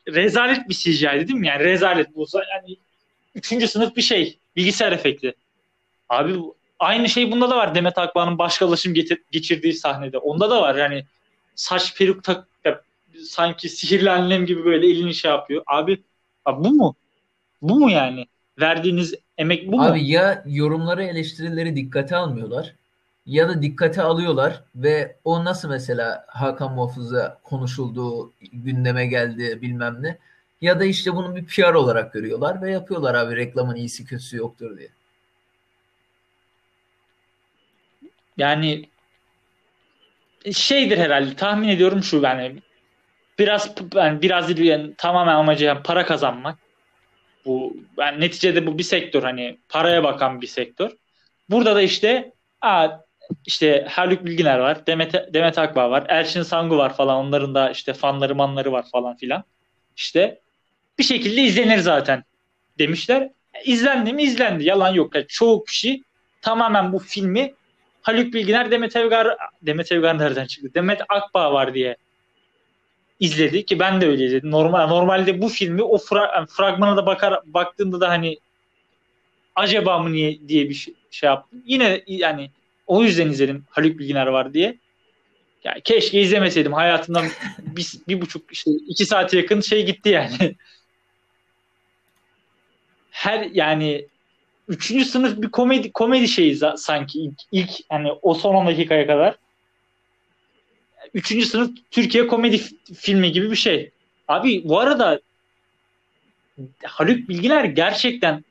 rezalet 0.09 0.68
bir 0.68 0.74
CGI 0.74 1.20
dedim 1.20 1.44
yani 1.44 1.64
rezalet 1.64 2.16
bu. 2.16 2.26
Yani 2.35 2.76
üçüncü 3.35 3.68
sınıf 3.68 3.96
bir 3.96 4.02
şey. 4.02 4.38
Bilgisayar 4.57 4.92
efekti. 4.92 5.35
Abi 6.09 6.35
aynı 6.78 7.09
şey 7.09 7.33
bunda 7.33 7.50
da 7.50 7.57
var. 7.57 7.74
Demet 7.74 7.98
Akbağ'ın 7.98 8.38
başkalaşım 8.38 8.94
geçirdiği 9.33 9.72
sahnede. 9.72 10.18
Onda 10.18 10.50
da 10.50 10.62
var 10.62 10.74
yani 10.74 11.04
saç 11.54 11.96
peruk 11.96 12.24
tak 12.24 12.48
sanki 13.24 13.68
sihirli 13.68 14.11
annem 14.11 14.46
gibi 14.46 14.64
böyle 14.64 14.87
elini 14.87 15.14
şey 15.14 15.31
yapıyor. 15.31 15.62
Abi, 15.66 16.02
abi 16.44 16.64
bu 16.64 16.70
mu? 16.70 16.94
Bu 17.62 17.81
mu 17.81 17.90
yani? 17.90 18.27
Verdiğiniz 18.61 19.14
emek 19.38 19.66
bu 19.66 19.77
mu? 19.77 19.83
Abi 19.83 20.09
ya 20.09 20.42
yorumları 20.47 21.05
eleştirileri 21.05 21.77
dikkate 21.77 22.16
almıyorlar 22.16 22.75
ya 23.29 23.49
da 23.49 23.62
dikkate 23.62 24.03
alıyorlar 24.03 24.62
ve 24.75 25.16
o 25.25 25.44
nasıl 25.44 25.68
mesela 25.68 26.25
Hakan 26.29 26.73
Muhafız'a 26.73 27.38
konuşulduğu 27.42 28.33
gündeme 28.53 29.07
geldi 29.07 29.59
bilmem 29.62 30.03
ne 30.03 30.18
ya 30.61 30.81
da 30.81 30.85
işte 30.85 31.14
bunu 31.16 31.37
bir 31.37 31.47
PR 31.47 31.75
olarak 31.75 32.12
görüyorlar 32.12 32.62
ve 32.62 32.71
yapıyorlar 32.71 33.14
abi 33.14 33.37
reklamın 33.37 33.75
iyisi 33.75 34.05
kötüsü 34.05 34.37
yoktur 34.37 34.79
diye. 34.79 34.88
Yani 38.37 38.88
şeydir 40.53 40.99
herhalde 40.99 41.37
tahmin 41.37 41.68
ediyorum 41.68 42.03
şu 42.03 42.21
yani 42.21 42.57
biraz 43.38 43.75
yani 43.94 44.23
biraz 44.23 44.49
değil 44.49 44.61
yani 44.61 44.94
tamamen 44.99 45.35
amacı 45.35 45.64
yani 45.64 45.83
para 45.83 46.07
kazanmak. 46.07 46.59
Bu 47.44 47.77
yani 47.98 48.20
neticede 48.20 48.66
bu 48.66 48.79
bir 48.79 48.83
sektör 48.83 49.22
hani 49.22 49.59
paraya 49.68 50.05
bakan 50.05 50.40
bir 50.40 50.46
sektör. 50.46 50.90
Burada 51.51 51.77
da 51.77 51.83
işte 51.83 52.33
a, 52.61 52.88
işte 53.46 53.87
Haluk 53.90 54.24
Bilginer 54.24 54.59
var, 54.59 54.87
Demet, 54.87 55.35
Demet 55.35 55.59
Akbağ 55.59 55.90
var, 55.90 56.05
Elçin 56.09 56.42
Sangu 56.42 56.77
var 56.77 56.96
falan. 56.96 57.27
Onların 57.27 57.55
da 57.55 57.70
işte 57.70 57.92
fanları 57.92 58.35
manları 58.35 58.72
var 58.72 58.85
falan 58.92 59.16
filan. 59.16 59.44
İşte 59.96 60.40
bir 60.98 61.05
şekilde 61.05 61.42
izlenir 61.42 61.79
zaten 61.79 62.24
demişler. 62.79 63.31
İzlendi 63.64 64.12
mi 64.12 64.22
izlendi. 64.22 64.64
Yalan 64.64 64.94
yok. 64.94 65.14
Yani 65.14 65.27
çoğu 65.29 65.64
kişi 65.64 66.03
tamamen 66.42 66.92
bu 66.92 66.98
filmi 66.98 67.55
Haluk 68.03 68.35
Bilginer, 68.35 68.70
Demet 68.70 68.96
Evgar, 68.96 69.37
Demet 69.62 69.92
Evgar 69.92 70.18
nereden 70.18 70.46
çıktı? 70.46 70.70
Demet 70.74 71.01
Akbağ 71.09 71.53
var 71.53 71.74
diye 71.74 71.96
izledi 73.20 73.64
ki 73.64 73.78
ben 73.78 74.00
de 74.00 74.07
öyle 74.07 74.24
izledim. 74.24 74.50
Normal 74.50 74.88
normalde 74.88 75.42
bu 75.42 75.48
filmi 75.48 75.83
o 75.83 75.98
fra, 75.98 76.46
fragmana 76.46 76.96
da 76.96 77.07
bakar 77.07 77.40
baktığında 77.46 78.00
da 78.00 78.09
hani 78.09 78.38
acaba 79.54 79.98
mı 79.98 80.12
niye 80.12 80.48
diye 80.48 80.68
bir 80.68 80.74
şey, 80.74 80.94
şey 81.11 81.26
yaptım. 81.26 81.62
Yine 81.66 82.02
yani 82.07 82.50
o 82.87 83.02
yüzden 83.02 83.28
izledim 83.28 83.64
Haluk 83.70 83.98
Bilginer 83.98 84.26
var 84.26 84.54
diye. 84.54 84.78
Yani 85.64 85.81
keşke 85.81 86.20
izlemeseydim. 86.20 86.72
Hayatımdan 86.72 87.26
bir, 87.59 87.92
bir 88.09 88.20
buçuk 88.20 88.52
işte 88.52 88.70
iki 88.88 89.07
saate 89.07 89.37
yakın 89.37 89.61
şey 89.61 89.87
gitti 89.87 90.09
yani. 90.09 90.37
Her 93.11 93.50
yani 93.52 94.07
üçüncü 94.68 95.04
sınıf 95.04 95.42
bir 95.42 95.50
komedi 95.50 95.92
komedi 95.92 96.28
şeyi 96.28 96.57
sanki 96.76 97.20
ilk, 97.20 97.38
ilk 97.52 97.70
hani 97.88 98.12
o 98.22 98.35
son 98.35 98.54
10 98.54 98.66
dakikaya 98.66 99.07
kadar. 99.07 99.37
Üçüncü 101.14 101.47
sınıf 101.47 101.71
Türkiye 101.90 102.27
komedi 102.27 102.62
filmi 102.94 103.33
gibi 103.33 103.51
bir 103.51 103.57
şey. 103.57 103.90
Abi 104.29 104.62
bu 104.64 104.81
arada 104.81 105.21
Haluk 106.83 107.29
Bilginer 107.29 107.64
gerçekten 107.64 108.44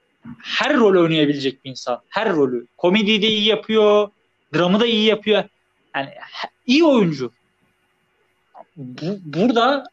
her 0.43 0.77
rol 0.77 1.03
oynayabilecek 1.03 1.65
bir 1.65 1.69
insan. 1.69 2.01
Her 2.09 2.33
rolü. 2.33 2.65
Komediyi 2.77 3.21
de 3.21 3.27
iyi 3.27 3.43
yapıyor. 3.43 4.09
Dramı 4.55 4.79
da 4.79 4.85
iyi 4.85 5.05
yapıyor. 5.05 5.43
Yani 5.95 6.09
iyi 6.67 6.83
oyuncu. 6.83 7.31
Bu, 8.75 9.19
burada 9.25 9.83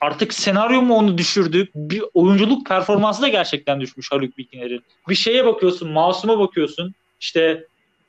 artık 0.00 0.34
senaryo 0.34 0.82
mu 0.82 0.94
onu 0.94 1.18
düşürdü? 1.18 1.68
Bir 1.74 2.04
oyunculuk 2.14 2.66
performansı 2.66 3.22
da 3.22 3.28
gerçekten 3.28 3.80
düşmüş 3.80 4.12
Haluk 4.12 4.38
Bilginer'in. 4.38 4.82
Bir 5.08 5.14
şeye 5.14 5.46
bakıyorsun, 5.46 5.90
Masum'a 5.90 6.38
bakıyorsun. 6.38 6.94
İşte 7.20 7.66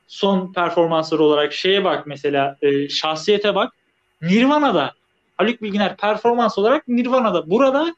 son 0.10 0.54
performansları 0.54 1.24
olarak 1.24 1.54
şeye 1.54 1.84
bak 1.84 2.08
mesela 2.08 2.58
e, 2.62 2.90
şahsiyete 2.90 3.56
bak. 3.56 3.74
Nirvana'da 4.22 4.94
Haluk 5.38 5.62
Bilginer 5.62 5.98
performans 5.98 6.58
olarak 6.58 6.88
Nirvana'da. 6.88 7.50
Burada 7.50 7.96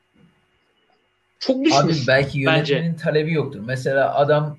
çok 1.40 1.66
düşmüş. 1.66 1.98
Abi 1.98 2.08
belki 2.08 2.40
yönetmenin 2.40 2.92
bence. 2.92 3.04
talebi 3.04 3.34
yoktur. 3.34 3.60
Mesela 3.66 4.16
adam 4.16 4.58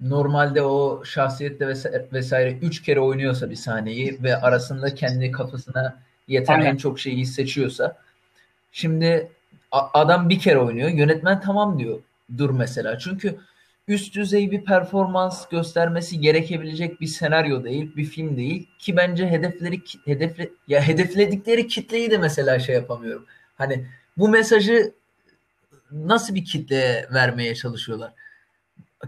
normalde 0.00 0.62
o 0.62 1.04
şahsiyette 1.04 1.68
vesaire, 1.68 2.08
vesaire 2.12 2.58
üç 2.62 2.82
kere 2.82 3.00
oynuyorsa 3.00 3.50
bir 3.50 3.56
sahneyi 3.56 4.18
ve 4.22 4.36
arasında 4.36 4.94
kendi 4.94 5.30
kafasına 5.30 6.02
yeten 6.28 6.60
en 6.60 6.76
çok 6.76 7.00
şeyi 7.00 7.26
seçiyorsa 7.26 7.96
şimdi 8.72 9.30
adam 9.72 10.28
bir 10.28 10.38
kere 10.38 10.58
oynuyor. 10.58 10.88
Yönetmen 10.88 11.40
tamam 11.40 11.78
diyor. 11.78 11.98
Dur 12.38 12.50
mesela. 12.50 12.98
Çünkü 12.98 13.38
üst 13.88 14.14
düzey 14.14 14.50
bir 14.50 14.64
performans 14.64 15.48
göstermesi 15.48 16.20
gerekebilecek 16.20 17.00
bir 17.00 17.06
senaryo 17.06 17.64
değil, 17.64 17.96
bir 17.96 18.04
film 18.04 18.36
değil 18.36 18.68
ki 18.78 18.96
bence 18.96 19.28
hedefleri 19.30 19.82
hedefle 20.04 20.50
ya 20.68 20.82
hedefledikleri 20.82 21.66
kitleyi 21.66 22.10
de 22.10 22.18
mesela 22.18 22.58
şey 22.58 22.74
yapamıyorum. 22.74 23.26
Hani 23.54 23.86
bu 24.16 24.28
mesajı 24.28 24.94
nasıl 25.92 26.34
bir 26.34 26.44
kitleye 26.44 27.08
vermeye 27.14 27.54
çalışıyorlar? 27.54 28.12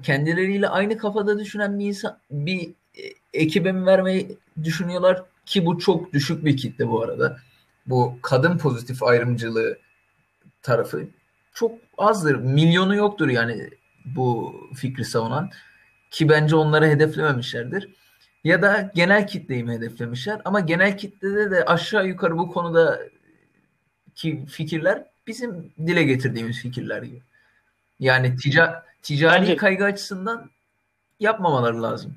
Kendileriyle 0.03 0.69
aynı 0.69 0.99
kafada 0.99 1.39
düşünen 1.39 1.79
bir 1.79 1.87
insan 1.87 2.19
bir 2.31 2.71
ekibe 3.35 3.73
mi 3.73 3.87
vermeyi 3.87 4.39
düşünüyorlar 4.62 5.23
ki 5.47 5.67
bu 5.67 5.79
çok 5.79 6.12
düşük 6.12 6.45
bir 6.45 6.57
kitle 6.57 6.89
bu 6.89 7.03
arada. 7.03 7.37
Bu 7.87 8.19
kadın 8.23 8.59
pozitif 8.59 9.03
ayrımcılığı 9.03 9.79
tarafı 10.62 11.09
çok 11.55 11.73
azdır. 11.99 12.35
Milyonu 12.37 12.97
yoktur 12.97 13.29
yani 13.29 13.71
bu 14.07 14.55
fikri 14.75 15.05
savunan 15.05 15.51
ki 16.11 16.29
bence 16.29 16.57
onları 16.57 16.87
hedeflememişlerdir. 16.87 17.88
Ya 18.45 18.62
da 18.62 18.90
genel 18.95 19.27
kitleyi 19.27 19.64
mi 19.64 19.73
hedeflemişler 19.73 20.40
ama 20.45 20.61
genel 20.61 20.99
kitlede 20.99 21.51
de 21.51 21.64
aşağı 21.64 22.07
yukarı 22.07 22.38
bu 22.38 22.53
konuda 22.53 23.01
ki 24.14 24.47
fikirler 24.49 25.05
bizim 25.27 25.73
dile 25.87 26.03
getirdiğimiz 26.03 26.62
fikirler 26.62 27.03
gibi. 27.03 27.23
Yani 28.01 28.37
tica, 28.37 28.85
ticari 29.03 29.40
bence... 29.40 29.57
kaygı 29.57 29.85
açısından 29.85 30.51
yapmamaları 31.21 31.83
lazım. 31.83 32.14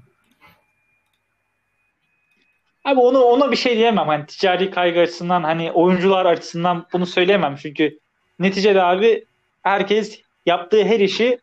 Abi 2.85 2.99
onu 2.99 3.19
ona 3.19 3.51
bir 3.51 3.55
şey 3.55 3.77
diyemem. 3.77 4.07
Hani 4.07 4.25
ticari 4.25 4.71
kaygı 4.71 4.99
açısından 4.99 5.43
hani 5.43 5.71
oyuncular 5.71 6.25
açısından 6.25 6.85
bunu 6.93 7.05
söyleyemem. 7.05 7.55
Çünkü 7.55 7.99
neticede 8.39 8.83
abi 8.83 9.25
herkes 9.61 10.21
yaptığı 10.45 10.83
her 10.83 10.99
işi 10.99 11.39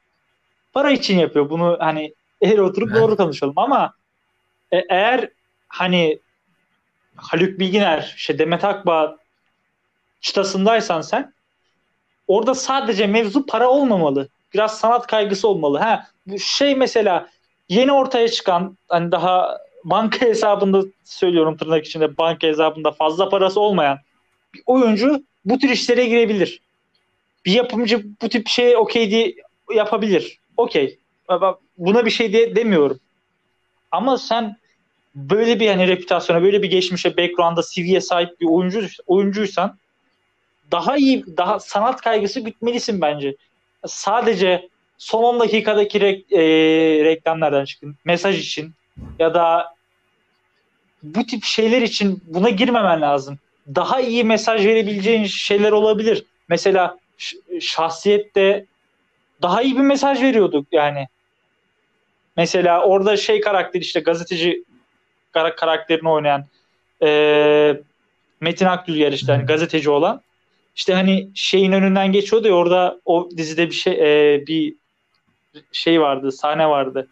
para 0.76 0.90
için 0.90 1.18
yapıyor. 1.18 1.50
Bunu 1.50 1.76
hani 1.80 2.14
eğer 2.40 2.58
oturup 2.58 2.90
evet. 2.90 3.02
doğru 3.02 3.16
konuşalım 3.16 3.54
ama 3.56 3.94
e, 4.72 4.78
eğer 4.88 5.28
hani 5.68 6.18
Haluk 7.16 7.58
Bilginer, 7.58 8.14
işte 8.16 8.38
Demet 8.38 8.64
Akbağ 8.64 9.16
çıtasındaysan 10.20 11.00
sen 11.00 11.32
orada 12.26 12.54
sadece 12.54 13.06
mevzu 13.06 13.46
para 13.46 13.68
olmamalı. 13.68 14.28
Biraz 14.54 14.78
sanat 14.78 15.06
kaygısı 15.06 15.48
olmalı. 15.48 15.78
Ha 15.78 16.06
bu 16.26 16.38
şey 16.38 16.74
mesela 16.74 17.28
yeni 17.68 17.92
ortaya 17.92 18.28
çıkan 18.28 18.78
hani 18.88 19.12
daha 19.12 19.58
banka 19.84 20.26
hesabında 20.26 20.82
söylüyorum 21.04 21.56
tırnak 21.56 21.86
içinde 21.86 22.18
banka 22.18 22.46
hesabında 22.46 22.92
fazla 22.92 23.28
parası 23.28 23.60
olmayan 23.60 23.98
bir 24.54 24.62
oyuncu 24.66 25.22
bu 25.44 25.58
tür 25.58 25.68
işlere 25.68 26.06
girebilir. 26.06 26.60
Bir 27.44 27.52
yapımcı 27.52 28.06
bu 28.22 28.28
tip 28.28 28.48
şey 28.48 28.76
okey 28.76 29.10
diye 29.10 29.34
yapabilir 29.74 30.40
okey. 30.56 30.98
Buna 31.78 32.06
bir 32.06 32.10
şey 32.10 32.32
de 32.32 32.56
demiyorum. 32.56 33.00
Ama 33.90 34.18
sen 34.18 34.56
böyle 35.14 35.60
bir 35.60 35.68
hani 35.68 35.88
reputasyona, 35.88 36.42
böyle 36.42 36.62
bir 36.62 36.70
geçmişe, 36.70 37.16
background'a, 37.16 37.62
CV'ye 37.62 38.00
sahip 38.00 38.40
bir 38.40 38.46
oyuncu 38.46 38.86
oyuncuysan 39.06 39.78
daha 40.72 40.96
iyi, 40.96 41.24
daha 41.36 41.60
sanat 41.60 42.00
kaygısı 42.00 42.40
gütmelisin 42.40 43.00
bence. 43.00 43.36
Sadece 43.86 44.68
son 44.98 45.22
10 45.22 45.40
dakikadaki 45.40 46.00
re, 46.00 46.22
e, 46.30 46.40
reklamlardan 47.04 47.64
çıktın. 47.64 47.96
Mesaj 48.04 48.38
için 48.40 48.72
ya 49.18 49.34
da 49.34 49.74
bu 51.02 51.26
tip 51.26 51.44
şeyler 51.44 51.82
için 51.82 52.22
buna 52.26 52.50
girmemen 52.50 53.02
lazım. 53.02 53.38
Daha 53.74 54.00
iyi 54.00 54.24
mesaj 54.24 54.66
verebileceğin 54.66 55.24
şeyler 55.24 55.72
olabilir. 55.72 56.24
Mesela 56.48 56.98
şahsiyette 57.60 58.66
daha 59.42 59.62
iyi 59.62 59.76
bir 59.76 59.80
mesaj 59.80 60.22
veriyorduk 60.22 60.66
yani. 60.72 61.06
Mesela 62.36 62.82
orada 62.82 63.16
şey 63.16 63.40
karakter 63.40 63.80
işte 63.80 64.00
gazeteci 64.00 64.64
karakterini 65.32 66.08
oynayan 66.08 66.44
e, 67.02 67.80
Metin 68.40 68.66
Akgül 68.66 69.12
işte 69.12 69.32
hani 69.32 69.46
gazeteci 69.46 69.90
olan. 69.90 70.20
İşte 70.76 70.94
hani 70.94 71.28
şeyin 71.34 71.72
önünden 71.72 72.12
geçiyordu 72.12 72.48
ya 72.48 72.54
orada 72.54 73.00
o 73.04 73.28
dizide 73.36 73.66
bir 73.66 73.74
şey 73.74 73.92
e, 73.92 74.46
bir 74.46 74.74
şey 75.72 76.00
vardı 76.00 76.32
sahne 76.32 76.68
vardı. 76.68 77.08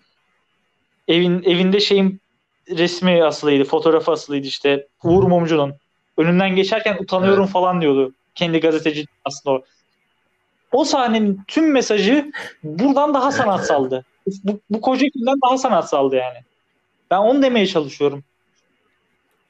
Evin 1.09 1.43
evinde 1.43 1.81
şeyin 1.81 2.21
resmi 2.71 3.25
asılıydı 3.25 3.65
fotoğrafı 3.65 4.13
asılıydı 4.13 4.47
işte 4.47 4.87
Uğur 5.03 5.23
Mumcu'nun. 5.25 5.75
Önünden 6.17 6.57
geçerken 6.57 6.97
utanıyorum 7.01 7.45
evet. 7.45 7.53
falan 7.53 7.81
diyordu 7.81 8.13
kendi 8.35 8.61
gazeteci 8.61 9.07
aslında 9.25 9.57
o 9.57 9.65
o 10.75 10.85
sahnenin 10.85 11.41
tüm 11.49 11.73
mesajı 11.73 12.33
buradan 12.63 13.15
daha 13.15 13.33
sanatsaldı. 13.33 14.05
Bu, 14.45 14.61
bu 14.71 14.81
koca 14.81 15.07
günden 15.15 15.37
daha 15.47 15.59
sanatsaldı 15.59 16.17
yani. 16.17 16.39
Ben 17.11 17.19
onu 17.19 17.43
demeye 17.43 17.67
çalışıyorum. 17.67 18.25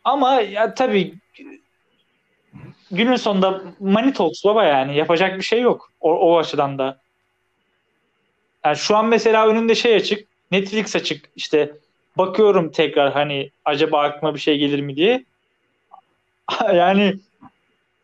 Ama 0.05 0.41
ya 0.41 0.75
tabii 0.75 1.15
günün 2.91 3.17
sonunda 3.17 3.63
money 3.81 4.13
talks 4.13 4.45
baba 4.45 4.65
yani. 4.65 4.97
Yapacak 4.97 5.39
bir 5.39 5.43
şey 5.43 5.61
yok. 5.61 5.91
O, 6.01 6.13
o 6.13 6.39
açıdan 6.39 6.79
da. 6.79 7.01
Yani 8.65 8.77
şu 8.77 8.97
an 8.97 9.07
mesela 9.07 9.47
önünde 9.47 9.75
şey 9.75 9.95
açık. 9.95 10.29
Netflix 10.51 10.97
açık. 10.97 11.31
İşte 11.37 11.73
bakıyorum 12.19 12.71
tekrar 12.71 13.13
hani 13.13 13.51
acaba 13.65 14.03
aklıma 14.03 14.35
bir 14.35 14.41
şey 14.41 14.59
gelir 14.59 14.81
mi 14.81 14.97
diye. 14.97 15.25
yani 16.75 17.15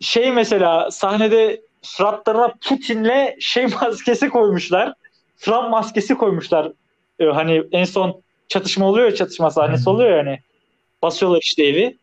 şey 0.00 0.32
mesela 0.32 0.90
sahnede 0.90 1.60
suratlarına 1.82 2.54
Putin'le 2.68 3.36
şey 3.40 3.66
maskesi 3.80 4.28
koymuşlar. 4.28 4.94
Trump 5.38 5.70
maskesi 5.70 6.14
koymuşlar. 6.14 6.72
Ee, 7.18 7.24
hani 7.24 7.62
en 7.72 7.84
son 7.84 8.22
çatışma 8.48 8.86
oluyor 8.86 9.06
ya 9.06 9.14
çatışma 9.14 9.50
sahnesi 9.50 9.90
oluyor 9.90 10.16
yani. 10.16 10.40
Basıyorlar 11.02 11.40
işte 11.42 11.64
evi. 11.64 11.96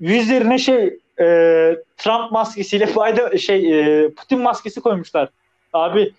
Yüzlerine 0.00 0.58
şey 0.58 0.98
e, 1.20 1.26
Trump 1.96 2.32
maskesiyle 2.32 2.86
Biden 2.96 3.36
şey 3.36 3.80
e, 4.04 4.10
Putin 4.10 4.38
maskesi 4.38 4.80
koymuşlar. 4.80 5.28
Abi 5.72 6.12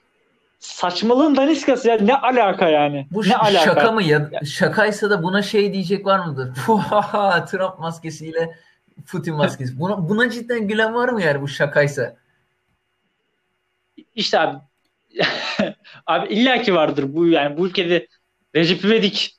saçmalığın 0.60 1.36
daniskası 1.36 1.88
ya 1.88 1.98
ne 2.02 2.16
alaka 2.16 2.70
yani? 2.70 3.08
Bu 3.12 3.24
ne 3.30 3.36
alaka? 3.36 3.66
şaka 3.66 3.92
mı 3.92 4.04
ya? 4.04 4.30
Şakaysa 4.46 5.10
da 5.10 5.24
buna 5.24 5.42
şey 5.42 5.74
diyecek 5.74 6.06
var 6.06 6.20
mıdır? 6.20 6.54
Trump 7.52 7.80
maskesiyle 7.80 8.58
Putin 9.08 9.36
maskesi. 9.36 9.80
Buna, 9.80 10.10
buna 10.10 10.30
cidden 10.30 10.68
gülen 10.68 10.94
var 10.94 11.10
mı 11.10 11.22
yani 11.22 11.42
bu 11.42 11.48
şakaysa? 11.48 12.16
İşte 14.16 14.40
abi 14.40 14.58
abi 16.08 16.34
illaki 16.34 16.76
vardır 16.76 17.06
bu 17.08 17.28
yani 17.28 17.58
bu 17.58 17.68
ülkede 17.68 18.08
Recep 18.56 18.86
İvedik 18.86 19.38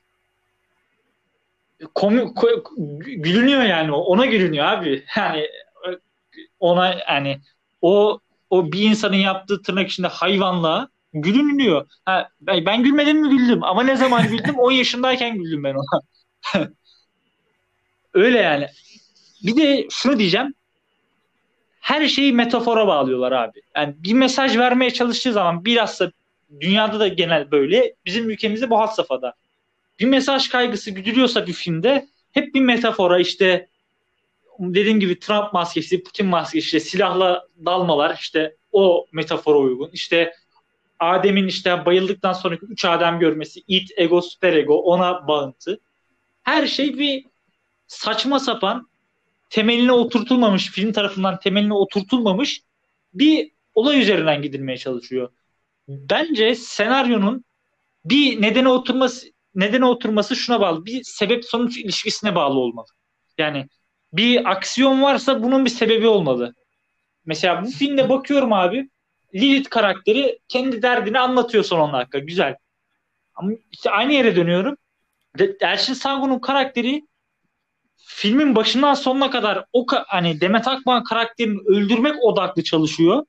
komi, 1.93 2.33
ko, 2.33 2.47
gülünüyor 2.99 3.63
yani 3.63 3.91
ona 3.91 4.25
gülünüyor 4.25 4.65
abi. 4.65 5.03
Yani 5.17 5.47
ona 6.59 6.95
yani 7.09 7.41
o 7.81 8.19
o 8.49 8.71
bir 8.71 8.81
insanın 8.81 9.15
yaptığı 9.15 9.61
tırnak 9.61 9.89
içinde 9.89 10.07
hayvanlığa 10.07 10.89
gülünüyor. 11.13 11.87
Ha, 12.05 12.29
ben, 12.41 12.65
ben 12.65 12.83
gülmedim 12.83 13.21
mi 13.21 13.29
güldüm 13.29 13.63
ama 13.63 13.83
ne 13.83 13.95
zaman 13.95 14.27
güldüm? 14.27 14.55
10 14.59 14.71
yaşındayken 14.71 15.37
güldüm 15.37 15.63
ben 15.63 15.75
ona. 15.75 16.01
Öyle 18.13 18.39
yani. 18.39 18.67
Bir 19.43 19.57
de 19.57 19.87
şunu 19.91 20.19
diyeceğim. 20.19 20.53
Her 21.85 22.07
şeyi 22.07 22.33
metafora 22.33 22.87
bağlıyorlar 22.87 23.31
abi. 23.31 23.61
Yani 23.75 23.95
bir 23.97 24.13
mesaj 24.13 24.57
vermeye 24.57 24.91
çalıştığı 24.91 25.33
zaman 25.33 25.65
bilhassa 25.65 26.11
dünyada 26.59 26.99
da 26.99 27.07
genel 27.07 27.51
böyle. 27.51 27.95
Bizim 28.05 28.29
ülkemizde 28.29 28.69
bu 28.69 28.79
had 28.79 28.87
safhada. 28.87 29.33
Bir 29.99 30.05
mesaj 30.05 30.47
kaygısı 30.47 30.91
güdülüyorsa 30.91 31.47
bir 31.47 31.53
filmde 31.53 32.07
hep 32.31 32.55
bir 32.55 32.61
metafora 32.61 33.19
işte 33.19 33.67
dediğim 34.59 34.99
gibi 34.99 35.19
Trump 35.19 35.53
maskesi, 35.53 36.03
Putin 36.03 36.25
maskesi, 36.25 36.65
işte 36.65 36.79
silahla 36.79 37.47
dalmalar 37.65 38.17
işte 38.19 38.55
o 38.71 39.05
metafora 39.11 39.57
uygun. 39.57 39.89
İşte 39.93 40.33
Adem'in 40.99 41.47
işte 41.47 41.85
bayıldıktan 41.85 42.33
sonraki 42.33 42.65
üç 42.65 42.85
Adem 42.85 43.19
görmesi, 43.19 43.61
it, 43.67 43.91
ego, 43.97 44.21
süper 44.21 44.53
ego 44.53 44.81
ona 44.81 45.27
bağıntı. 45.27 45.79
Her 46.43 46.67
şey 46.67 46.97
bir 46.97 47.25
saçma 47.87 48.39
sapan 48.39 48.87
temeline 49.55 49.91
oturtulmamış, 49.91 50.71
film 50.71 50.91
tarafından 50.91 51.39
temeline 51.39 51.73
oturtulmamış 51.73 52.61
bir 53.13 53.51
olay 53.75 54.01
üzerinden 54.01 54.41
gidilmeye 54.41 54.77
çalışıyor. 54.77 55.29
Bence 55.87 56.55
senaryonun 56.55 57.45
bir 58.05 58.41
nedene 58.41 58.69
oturması 58.69 59.27
nedene 59.55 59.85
oturması 59.85 60.35
şuna 60.35 60.61
bağlı. 60.61 60.85
Bir 60.85 61.03
sebep 61.03 61.45
sonuç 61.45 61.77
ilişkisine 61.77 62.35
bağlı 62.35 62.59
olmalı. 62.59 62.87
Yani 63.37 63.67
bir 64.13 64.51
aksiyon 64.51 65.01
varsa 65.01 65.43
bunun 65.43 65.65
bir 65.65 65.69
sebebi 65.69 66.07
olmalı. 66.07 66.55
Mesela 67.25 67.63
bu 67.63 67.71
filmde 67.71 68.09
bakıyorum 68.09 68.53
abi 68.53 68.89
Lilith 69.35 69.69
karakteri 69.69 70.39
kendi 70.47 70.81
derdini 70.81 71.19
anlatıyor 71.19 71.63
son 71.63 71.79
10 71.79 71.93
dakika. 71.93 72.19
Güzel. 72.19 72.55
Ama 73.35 73.51
işte 73.71 73.89
aynı 73.89 74.13
yere 74.13 74.35
dönüyorum. 74.35 74.77
Elçin 75.61 75.93
Sangu'nun 75.93 76.39
karakteri 76.39 77.01
filmin 77.97 78.55
başından 78.55 78.93
sonuna 78.93 79.31
kadar 79.31 79.65
o 79.73 79.85
hani 80.07 80.41
Demet 80.41 80.67
Akbağ 80.67 81.03
karakterini 81.03 81.59
öldürmek 81.67 82.23
odaklı 82.23 82.63
çalışıyor. 82.63 83.25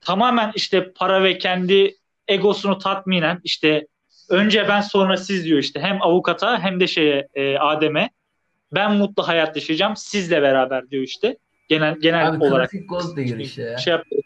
Tamamen 0.00 0.52
işte 0.54 0.92
para 0.92 1.22
ve 1.22 1.38
kendi 1.38 1.96
egosunu 2.28 2.78
tatminen 2.78 3.40
işte 3.44 3.86
önce 4.28 4.68
ben 4.68 4.80
sonra 4.80 5.16
siz 5.16 5.44
diyor 5.44 5.58
işte 5.58 5.80
hem 5.80 6.02
avukata 6.02 6.58
hem 6.58 6.80
de 6.80 6.86
şeye 6.86 7.28
e, 7.34 7.58
Adem'e 7.58 8.10
ben 8.72 8.92
mutlu 8.92 9.28
hayat 9.28 9.56
yaşayacağım 9.56 9.96
sizle 9.96 10.42
beraber 10.42 10.90
diyor 10.90 11.02
işte 11.02 11.36
genel 11.68 11.98
genel 12.00 12.28
Abi, 12.28 12.44
olarak. 12.44 12.70
Gold 12.88 13.16
işte. 13.16 13.76
Şey 13.84 13.90
yapıyor. 13.90 14.22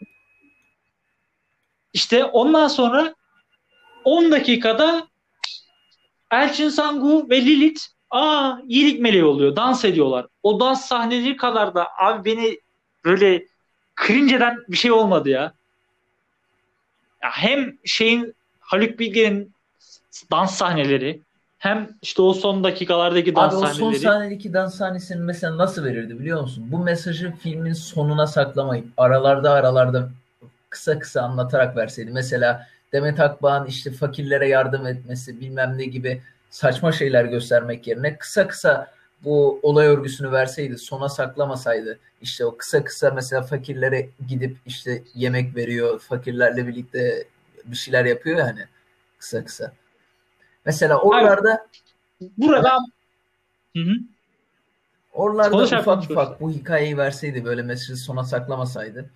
İşte 1.93 2.25
ondan 2.25 2.67
sonra 2.67 3.15
10 4.03 4.31
dakikada 4.31 5.07
Elçin 6.31 6.69
Sangu 6.69 7.29
ve 7.29 7.41
Lilith 7.41 7.81
aa 8.15 8.59
iyilik 8.67 9.01
meleği 9.01 9.25
oluyor. 9.25 9.55
Dans 9.55 9.85
ediyorlar. 9.85 10.27
O 10.43 10.59
dans 10.59 10.85
sahneleri 10.85 11.37
kadar 11.37 11.75
da 11.75 11.87
abi 11.97 12.25
beni 12.25 12.59
böyle 13.05 13.45
cringe 14.07 14.39
bir 14.67 14.77
şey 14.77 14.91
olmadı 14.91 15.29
ya. 15.29 15.53
ya 17.23 17.29
hem 17.31 17.77
şeyin 17.85 18.35
Haluk 18.59 18.99
Bilge'nin 18.99 19.53
dans 20.31 20.55
sahneleri 20.55 21.21
hem 21.57 21.89
işte 22.01 22.21
o 22.21 22.33
son 22.33 22.63
dakikalardaki 22.63 23.35
dans 23.35 23.53
Abi 23.53 23.61
sahneleri. 23.61 23.87
Abi 23.87 23.95
o 23.95 23.99
son 23.99 24.09
sahnedeki 24.09 24.53
dans 24.53 24.75
sahnesini 24.75 25.21
mesela 25.21 25.57
nasıl 25.57 25.83
verirdi 25.83 26.19
biliyor 26.19 26.41
musun? 26.41 26.67
Bu 26.71 26.79
mesajı 26.79 27.33
filmin 27.43 27.73
sonuna 27.73 28.27
saklamayıp 28.27 28.85
aralarda 28.97 29.51
aralarda 29.51 30.09
kısa 30.69 30.99
kısa 30.99 31.21
anlatarak 31.21 31.77
verseydi. 31.77 32.11
Mesela 32.11 32.67
Demet 32.93 33.19
Akbağ'ın 33.19 33.65
işte 33.65 33.91
fakirlere 33.91 34.49
yardım 34.49 34.87
etmesi 34.87 35.41
bilmem 35.41 35.77
ne 35.77 35.85
gibi 35.85 36.21
saçma 36.55 36.91
şeyler 36.91 37.25
göstermek 37.25 37.87
yerine 37.87 38.17
kısa 38.17 38.47
kısa 38.47 38.91
bu 39.23 39.59
olay 39.63 39.87
örgüsünü 39.87 40.31
verseydi, 40.31 40.77
sona 40.77 41.09
saklamasaydı, 41.09 41.99
işte 42.21 42.45
o 42.45 42.57
kısa 42.57 42.83
kısa 42.83 43.11
mesela 43.11 43.41
fakirlere 43.41 44.09
gidip 44.27 44.57
işte 44.65 45.03
yemek 45.15 45.55
veriyor, 45.55 45.99
fakirlerle 45.99 46.67
birlikte 46.67 47.27
bir 47.65 47.75
şeyler 47.75 48.05
yapıyor 48.05 48.37
yani 48.37 48.65
kısa 49.17 49.45
kısa. 49.45 49.73
Mesela 50.65 51.01
oralarda 51.01 51.67
burada 52.37 52.77
hı 53.75 53.79
hı. 53.79 53.93
Oralarda 55.13 55.51
Konuş 55.51 55.73
ufak 55.73 56.03
ufak 56.03 56.41
bu 56.41 56.51
hikayeyi 56.51 56.97
verseydi 56.97 57.45
böyle 57.45 57.61
mesajı 57.61 57.97
sona 57.97 58.23
saklamasaydı 58.23 59.09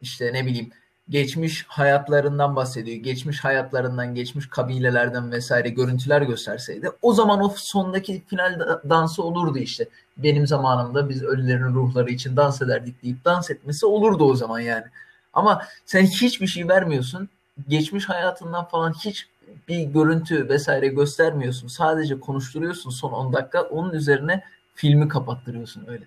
işte 0.00 0.32
ne 0.32 0.46
bileyim 0.46 0.70
geçmiş 1.08 1.64
hayatlarından 1.68 2.56
bahsediyor. 2.56 2.96
Geçmiş 2.96 3.44
hayatlarından, 3.44 4.14
geçmiş 4.14 4.48
kabilelerden 4.48 5.32
vesaire 5.32 5.68
görüntüler 5.68 6.22
gösterseydi 6.22 6.90
o 7.02 7.12
zaman 7.12 7.44
o 7.44 7.54
sondaki 7.56 8.22
final 8.26 8.60
dansı 8.88 9.22
olurdu 9.22 9.58
işte. 9.58 9.88
Benim 10.16 10.46
zamanımda 10.46 11.08
biz 11.08 11.22
ölülerin 11.22 11.74
ruhları 11.74 12.10
için 12.10 12.36
dans 12.36 12.62
ederdik 12.62 13.02
deyip 13.02 13.24
dans 13.24 13.50
etmesi 13.50 13.86
olurdu 13.86 14.24
o 14.24 14.34
zaman 14.34 14.60
yani. 14.60 14.84
Ama 15.32 15.62
sen 15.86 16.02
hiçbir 16.02 16.46
şey 16.46 16.68
vermiyorsun. 16.68 17.28
Geçmiş 17.68 18.08
hayatından 18.08 18.64
falan 18.64 18.92
hiç 19.04 19.26
bir 19.68 19.80
görüntü 19.80 20.48
vesaire 20.48 20.88
göstermiyorsun. 20.88 21.68
Sadece 21.68 22.20
konuşturuyorsun 22.20 22.90
son 22.90 23.12
10 23.12 23.32
dakika. 23.32 23.62
Onun 23.62 23.92
üzerine 23.92 24.42
filmi 24.74 25.08
kapattırıyorsun 25.08 25.84
öyle. 25.88 26.04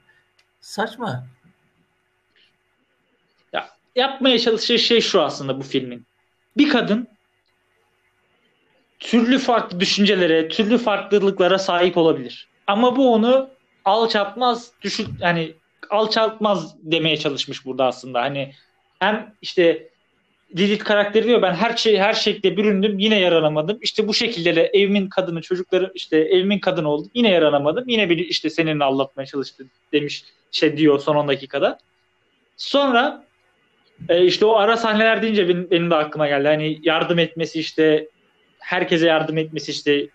Saçma 0.62 1.25
yapmaya 3.99 4.39
çalıştığı 4.39 4.79
şey 4.79 5.01
şu 5.01 5.21
aslında 5.21 5.59
bu 5.59 5.63
filmin. 5.63 6.05
Bir 6.57 6.69
kadın 6.69 7.07
türlü 8.99 9.39
farklı 9.39 9.79
düşüncelere, 9.79 10.49
türlü 10.49 10.77
farklılıklara 10.77 11.59
sahip 11.59 11.97
olabilir. 11.97 12.47
Ama 12.67 12.95
bu 12.95 13.13
onu 13.13 13.49
alçaltmaz, 13.85 14.71
düşük 14.81 15.07
yani 15.19 15.53
alçaltmaz 15.89 16.75
demeye 16.83 17.17
çalışmış 17.17 17.65
burada 17.65 17.85
aslında. 17.85 18.21
Hani 18.21 18.53
hem 18.99 19.33
işte 19.41 19.89
Lilith 20.57 20.83
karakteri 20.83 21.25
diyor 21.25 21.41
ben 21.41 21.53
her 21.53 21.77
şey 21.77 21.97
her 21.97 22.13
şekilde 22.13 22.57
büründüm 22.57 22.99
yine 22.99 23.19
yaranamadım. 23.19 23.77
İşte 23.81 24.07
bu 24.07 24.13
şekilde 24.13 24.55
de 24.55 24.71
evimin 24.73 25.09
kadını 25.09 25.41
çocukları 25.41 25.91
işte 25.95 26.17
evimin 26.17 26.59
kadını 26.59 26.89
oldu 26.89 27.09
yine 27.13 27.29
yaranamadım. 27.29 27.83
Yine 27.88 28.09
bir 28.09 28.17
işte 28.17 28.49
seninle 28.49 28.83
anlatmaya 28.83 29.25
çalıştı 29.25 29.65
demiş 29.93 30.23
şey 30.51 30.77
diyor 30.77 30.99
son 30.99 31.15
10 31.15 31.27
dakikada. 31.27 31.79
Sonra 32.57 33.28
e, 34.09 34.25
işte 34.25 34.45
o 34.45 34.55
ara 34.55 34.77
sahneler 34.77 35.21
deyince 35.21 35.49
benim, 35.71 35.91
de 35.91 35.95
aklıma 35.95 36.27
geldi. 36.27 36.47
Hani 36.47 36.79
yardım 36.83 37.19
etmesi 37.19 37.59
işte 37.59 38.07
herkese 38.59 39.07
yardım 39.07 39.38
etmesi 39.38 39.71
işte 39.71 40.07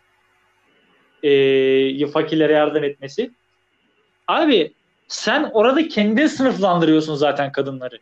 e, 1.22 2.06
fakirlere 2.06 2.52
yardım 2.52 2.84
etmesi. 2.84 3.30
Abi 4.28 4.72
sen 5.08 5.50
orada 5.52 5.88
kendi 5.88 6.28
sınıflandırıyorsun 6.28 7.14
zaten 7.14 7.52
kadınları. 7.52 7.98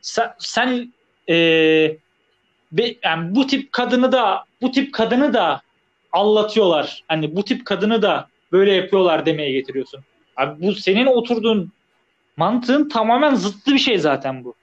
Sen, 0.00 0.30
sen 0.38 0.92
e, 1.28 1.34
be, 2.72 2.94
yani 3.02 3.34
bu 3.34 3.46
tip 3.46 3.72
kadını 3.72 4.12
da 4.12 4.44
bu 4.60 4.70
tip 4.70 4.94
kadını 4.94 5.34
da 5.34 5.62
allatıyorlar. 6.12 7.04
Hani 7.08 7.36
bu 7.36 7.44
tip 7.44 7.66
kadını 7.66 8.02
da 8.02 8.28
böyle 8.52 8.72
yapıyorlar 8.72 9.26
demeye 9.26 9.52
getiriyorsun. 9.52 10.00
Abi 10.36 10.66
bu 10.66 10.74
senin 10.74 11.06
oturduğun 11.06 11.72
Mantığın 12.36 12.88
tamamen 12.88 13.34
zıttı 13.34 13.74
bir 13.74 13.78
şey 13.78 13.98
zaten 13.98 14.44
bu. 14.44 14.54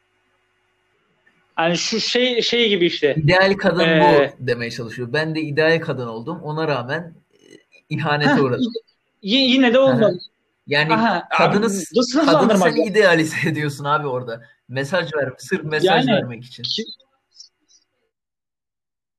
Hani 1.55 1.77
şu 1.77 1.99
şey 1.99 2.41
şey 2.41 2.69
gibi 2.69 2.85
işte. 2.85 3.15
İdeal 3.17 3.53
kadın 3.53 3.79
ee, 3.79 4.33
bu 4.39 4.47
demeye 4.47 4.71
çalışıyor. 4.71 5.13
Ben 5.13 5.35
de 5.35 5.41
ideal 5.41 5.81
kadın 5.81 6.07
oldum. 6.07 6.39
Ona 6.43 6.67
rağmen 6.67 7.13
e, 7.33 7.37
ihanete 7.89 8.41
uğradım. 8.41 8.73
yine 9.21 9.73
de 9.73 9.79
olmadı. 9.79 10.19
Yani 10.67 10.93
Aha, 10.93 11.27
kadını, 11.29 11.65
abi, 11.65 12.25
kadını 12.25 12.57
sen 12.57 12.75
idealize 12.75 13.35
ediyorsun 13.49 13.85
abi 13.85 14.07
orada. 14.07 14.41
Mesaj 14.67 15.13
ver, 15.13 15.33
sırf 15.37 15.63
mesaj 15.63 16.07
yani, 16.07 16.11
vermek 16.11 16.45
için. 16.45 16.63
Ki, 16.63 16.83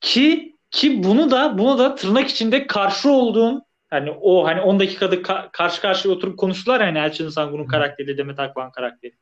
ki 0.00 0.56
ki 0.70 1.04
bunu 1.04 1.30
da 1.30 1.58
bunu 1.58 1.78
da 1.78 1.94
tırnak 1.94 2.28
içinde 2.28 2.66
karşı 2.66 3.10
olduğun 3.10 3.62
Hani 3.90 4.10
o 4.10 4.44
hani 4.46 4.60
10 4.60 4.80
dakikada 4.80 5.14
ka- 5.14 5.48
karşı 5.52 5.80
karşıya 5.80 6.14
oturup 6.14 6.38
konuştular 6.38 6.80
yani 6.80 6.98
Elçin 6.98 7.28
Sangun'un 7.28 7.66
karakteri 7.66 8.18
Demet 8.18 8.38
Akbağ'ın 8.40 8.70
karakteri. 8.70 9.12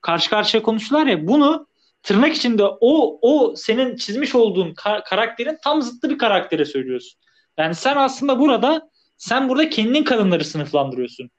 Karşı 0.00 0.30
karşıya 0.30 0.62
konuştular 0.62 1.06
ya 1.06 1.26
bunu 1.26 1.66
tırnak 2.02 2.34
içinde 2.36 2.64
o 2.64 3.18
o 3.22 3.56
senin 3.56 3.96
çizmiş 3.96 4.34
olduğun 4.34 4.74
ka- 4.74 5.04
karakterin 5.04 5.58
tam 5.64 5.82
zıttı 5.82 6.10
bir 6.10 6.18
karaktere 6.18 6.64
söylüyorsun. 6.64 7.20
Yani 7.58 7.74
sen 7.74 7.96
aslında 7.96 8.38
burada 8.38 8.90
sen 9.16 9.48
burada 9.48 9.68
kendin 9.70 10.04
kadınları 10.04 10.44
sınıflandırıyorsun. 10.44 11.30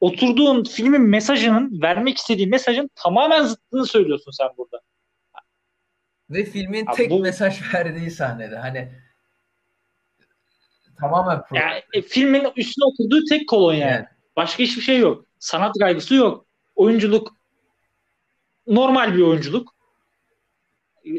Oturduğun 0.00 0.64
filmin 0.64 1.02
mesajının 1.02 1.82
vermek 1.82 2.16
istediği 2.18 2.46
mesajın 2.46 2.90
tamamen 2.94 3.42
zıttını 3.42 3.86
söylüyorsun 3.86 4.30
sen 4.30 4.48
burada. 4.58 4.80
Ve 6.30 6.44
filmin 6.44 6.86
Abi 6.86 6.96
tek 6.96 7.10
bu- 7.10 7.20
mesaj 7.20 7.74
verdiği 7.74 8.10
sahnede 8.10 8.56
hani 8.56 8.92
tamamen 11.02 11.38
pro- 11.38 11.56
Yani 11.56 11.82
e, 11.92 12.02
filmin 12.02 12.46
üstüne 12.56 12.84
oturduğu 12.84 13.24
tek 13.24 13.48
kolon 13.48 13.74
yani. 13.74 13.90
Yani. 13.90 14.06
Başka 14.36 14.62
hiçbir 14.62 14.82
şey 14.82 14.98
yok. 14.98 15.26
Sanat 15.38 15.78
kaygısı 15.78 16.14
yok. 16.14 16.46
Oyunculuk 16.74 17.36
normal 18.66 19.16
bir 19.16 19.22
oyunculuk. 19.22 19.74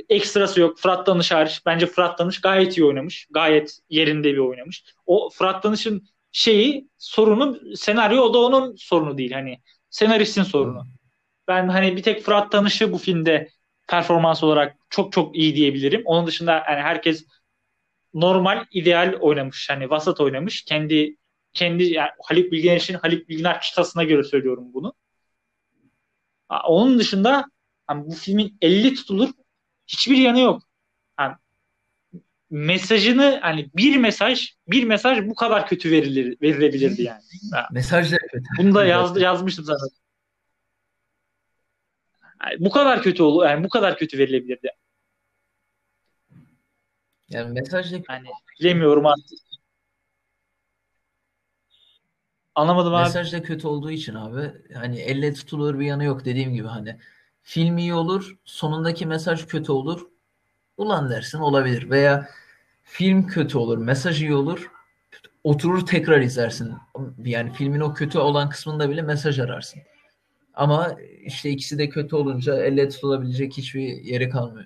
Ekstrası 0.09 0.59
yok. 0.59 0.79
Fırat 0.79 1.07
Danış 1.07 1.31
hariç. 1.31 1.61
Bence 1.65 1.85
Fırat 1.85 2.19
Danış 2.19 2.41
gayet 2.41 2.77
iyi 2.77 2.85
oynamış. 2.85 3.27
Gayet 3.31 3.79
yerinde 3.89 4.33
bir 4.33 4.37
oynamış. 4.37 4.83
O 5.05 5.29
Fırat 5.29 5.63
Danış'ın 5.63 6.07
şeyi 6.31 6.87
sorunu 6.97 7.75
senaryo 7.75 8.21
o 8.21 8.33
da 8.33 8.37
onun 8.37 8.75
sorunu 8.75 9.17
değil. 9.17 9.31
Hani 9.31 9.59
senaristin 9.89 10.43
sorunu. 10.43 10.87
Ben 11.47 11.67
hani 11.67 11.97
bir 11.97 12.03
tek 12.03 12.23
Fırat 12.23 12.51
Danış'ı 12.51 12.91
bu 12.91 12.97
filmde 12.97 13.49
performans 13.87 14.43
olarak 14.43 14.75
çok 14.89 15.11
çok 15.11 15.35
iyi 15.35 15.55
diyebilirim. 15.55 16.01
Onun 16.05 16.27
dışında 16.27 16.51
yani 16.51 16.81
herkes 16.81 17.25
normal 18.13 18.65
ideal 18.71 19.13
oynamış. 19.19 19.69
Hani 19.69 19.89
vasat 19.89 20.21
oynamış. 20.21 20.61
Kendi 20.65 21.17
kendi 21.53 21.83
yani 21.83 22.09
Haluk 22.23 22.51
Bilginer 22.51 22.77
için 22.77 22.93
Haluk 22.93 23.29
Bilginer 23.29 23.61
çıtasına 23.61 24.03
göre 24.03 24.23
söylüyorum 24.23 24.73
bunu. 24.73 24.93
Onun 26.67 26.99
dışında 26.99 27.45
hani 27.87 28.05
bu 28.05 28.11
filmin 28.11 28.57
50 28.61 28.93
tutulur 28.93 29.29
hiçbir 29.87 30.17
yanı 30.17 30.39
yok. 30.39 30.61
Yani 31.19 31.35
mesajını 32.49 33.39
hani 33.41 33.69
bir 33.75 33.97
mesaj 33.97 34.49
bir 34.67 34.83
mesaj 34.83 35.25
bu 35.27 35.35
kadar 35.35 35.67
kötü 35.67 35.91
verilir 35.91 36.37
verilebilirdi 36.41 37.01
yani. 37.03 37.21
mesaj 37.71 38.11
da 38.11 38.17
kötü. 38.17 38.45
Bunu 38.57 38.75
da 38.75 38.85
yaz, 38.85 39.21
yazmıştım 39.21 39.65
zaten. 39.65 39.87
Yani 42.45 42.55
bu 42.59 42.69
kadar 42.69 43.01
kötü 43.01 43.23
olur 43.23 43.45
yani 43.45 43.63
bu 43.63 43.69
kadar 43.69 43.97
kötü 43.97 44.17
verilebilirdi. 44.17 44.69
Yani 47.33 47.53
mesaj 47.53 47.91
da 47.91 47.95
Yani 48.09 48.27
bilemiyorum 48.59 49.05
artık. 49.05 49.39
Anlamadım 52.55 52.93
abi. 52.93 53.03
Mesaj 53.03 53.33
da 53.33 53.43
kötü 53.43 53.67
olduğu 53.67 53.91
için 53.91 54.15
abi 54.15 54.51
hani 54.73 54.99
elle 54.99 55.33
tutulur 55.33 55.79
bir 55.79 55.85
yanı 55.85 56.03
yok 56.03 56.25
dediğim 56.25 56.53
gibi 56.53 56.67
hani 56.67 56.99
film 57.41 57.77
iyi 57.77 57.93
olur 57.93 58.37
sonundaki 58.45 59.05
mesaj 59.05 59.45
kötü 59.45 59.71
olur 59.71 60.07
ulan 60.77 61.09
dersin 61.09 61.39
olabilir 61.39 61.89
veya 61.89 62.29
film 62.83 63.27
kötü 63.27 63.57
olur 63.57 63.77
mesaj 63.77 64.21
iyi 64.21 64.33
olur 64.33 64.71
oturur 65.43 65.85
tekrar 65.85 66.21
izlersin 66.21 66.73
yani 67.25 67.53
filmin 67.53 67.79
o 67.79 67.93
kötü 67.93 68.19
olan 68.19 68.49
kısmında 68.49 68.89
bile 68.89 69.01
mesaj 69.01 69.39
ararsın 69.39 69.81
ama 70.53 70.97
işte 71.25 71.49
ikisi 71.49 71.77
de 71.77 71.89
kötü 71.89 72.15
olunca 72.15 72.63
elle 72.63 72.89
tutulabilecek 72.89 73.57
hiçbir 73.57 73.81
yeri 74.03 74.29
kalmıyor. 74.29 74.65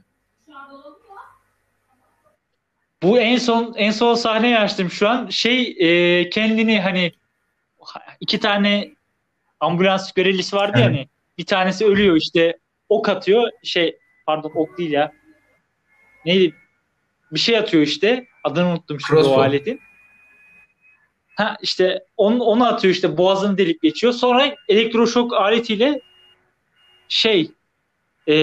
Bu 3.04 3.20
en 3.20 3.38
son 3.38 3.74
en 3.78 3.92
son 3.92 4.16
sahneyi 4.16 4.58
açtım 4.58 4.92
şu 4.92 5.10
an. 5.10 5.30
Şey 5.30 5.76
e, 5.80 6.30
kendini 6.30 6.82
hani 6.82 7.12
iki 8.20 8.40
tane 8.40 8.92
ambulans 9.60 10.12
görevlisi 10.14 10.56
vardı 10.56 10.80
ya 10.80 10.86
Evet. 10.86 10.96
hani 10.98 11.08
bir 11.38 11.46
tanesi 11.46 11.86
ölüyor 11.86 12.16
işte 12.16 12.58
ok 12.90 13.10
atıyor 13.10 13.50
şey 13.64 13.98
pardon 14.26 14.52
ok 14.56 14.78
değil 14.78 14.92
ya 14.92 15.12
neydi 16.26 16.56
bir 17.32 17.40
şey 17.40 17.58
atıyor 17.58 17.84
işte 17.84 18.28
adını 18.44 18.68
unuttum 18.70 19.00
şimdi 19.00 19.20
o 19.20 19.24
Crossbow. 19.24 19.42
aletin. 19.48 19.80
Ha 21.36 21.58
işte 21.62 22.04
onu, 22.18 22.44
onu 22.44 22.68
atıyor 22.68 22.94
işte 22.94 23.18
boğazını 23.18 23.58
delip 23.58 23.82
geçiyor. 23.82 24.14
Sonra 24.14 24.56
elektroşok 24.70 25.34
aletiyle 25.34 26.02
şey 27.10 27.52
e, 28.28 28.34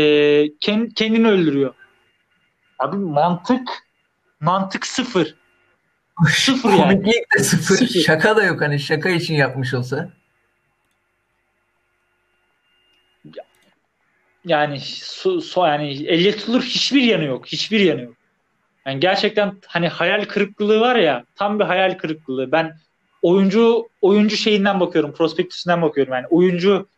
kend- 0.47 0.95
kendini 0.95 1.29
öldürüyor. 1.29 1.75
Abi 2.79 2.97
mantık 2.97 3.84
mantık 4.45 4.87
sıfır. 4.87 5.35
Sıfır 6.29 6.71
yani. 6.71 6.83
Komiklik 6.83 7.35
de 7.39 7.43
sıfır. 7.43 7.77
Sıfır. 7.77 8.01
Şaka 8.01 8.37
da 8.37 8.45
yok 8.45 8.61
hani 8.61 8.81
şaka 8.81 9.09
için 9.11 9.35
yapmış 9.35 9.75
olsa. 9.75 10.09
Yani 14.45 14.81
su, 14.81 15.41
su 15.41 15.61
yani 15.61 16.07
elle 16.07 16.37
tutulur 16.37 16.63
hiçbir 16.63 17.03
yanı 17.03 17.25
yok. 17.25 17.47
Hiçbir 17.47 17.81
yanı 17.81 18.03
yok. 18.03 18.15
Yani 18.87 19.01
gerçekten 19.01 19.57
hani 19.67 19.89
hayal 19.89 20.25
kırıklığı 20.25 20.81
var 20.81 20.97
ya 20.97 21.25
tam 21.37 21.59
bir 21.59 21.65
hayal 21.65 21.99
kırıklığı. 21.99 22.53
Ben 22.53 22.77
oyuncu 23.23 23.89
oyuncu 24.03 24.37
şeyinden 24.37 24.81
bakıyorum, 24.81 25.13
prospektüsünden 25.13 25.83
bakıyorum. 25.83 26.13
Yani 26.13 26.27
oyuncu 26.27 26.89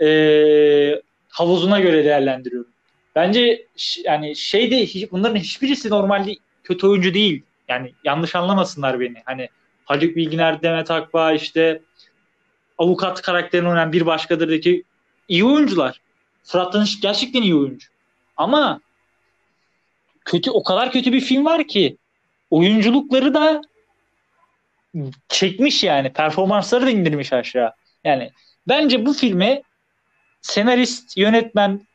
eee, 0.00 1.02
havuzuna 1.28 1.80
göre 1.80 2.04
değerlendiriyorum. 2.04 2.70
Bence 3.14 3.66
yani 4.04 4.36
şeyde 4.36 5.08
bunların 5.10 5.36
hiçbirisi 5.36 5.90
normalde 5.90 6.34
kötü 6.64 6.86
oyuncu 6.86 7.14
değil. 7.14 7.42
Yani 7.68 7.92
yanlış 8.04 8.34
anlamasınlar 8.34 9.00
beni. 9.00 9.22
Hani 9.24 9.48
Haluk 9.84 10.16
Bilginer, 10.16 10.62
Demet 10.62 10.90
Akbağ 10.90 11.32
işte 11.32 11.82
avukat 12.78 13.22
karakterini 13.22 13.68
oynayan 13.68 13.92
bir 13.92 14.06
başkadırdaki 14.06 14.84
iyi 15.28 15.44
oyuncular. 15.44 16.00
Fırat 16.44 16.74
Danış 16.74 17.00
gerçekten 17.00 17.42
iyi 17.42 17.54
oyuncu. 17.54 17.88
Ama 18.36 18.80
kötü 20.24 20.50
o 20.50 20.62
kadar 20.62 20.92
kötü 20.92 21.12
bir 21.12 21.20
film 21.20 21.44
var 21.44 21.68
ki 21.68 21.96
oyunculukları 22.50 23.34
da 23.34 23.62
çekmiş 25.28 25.84
yani. 25.84 26.12
Performansları 26.12 26.86
da 26.86 26.90
indirmiş 26.90 27.32
aşağı. 27.32 27.72
Yani 28.04 28.30
bence 28.68 29.06
bu 29.06 29.12
filme 29.12 29.62
senarist, 30.40 31.16
yönetmen 31.16 31.86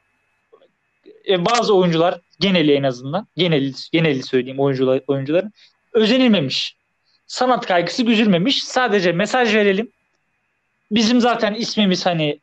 e, 1.30 1.46
bazı 1.46 1.76
oyuncular 1.76 2.20
geneli 2.40 2.74
en 2.74 2.84
azından 2.84 3.28
geneli, 3.38 3.74
geneli 3.92 4.24
söyleyeyim 4.24 4.60
oyuncular, 4.60 5.02
oyuncuların 5.08 5.54
özenilmemiş. 5.94 6.78
Sanat 7.28 7.66
kaygısı 7.66 8.04
güzülmemiş. 8.04 8.64
Sadece 8.64 9.12
mesaj 9.12 9.56
verelim. 9.56 9.92
Bizim 10.92 11.22
zaten 11.22 11.54
ismimiz 11.54 12.06
hani 12.06 12.40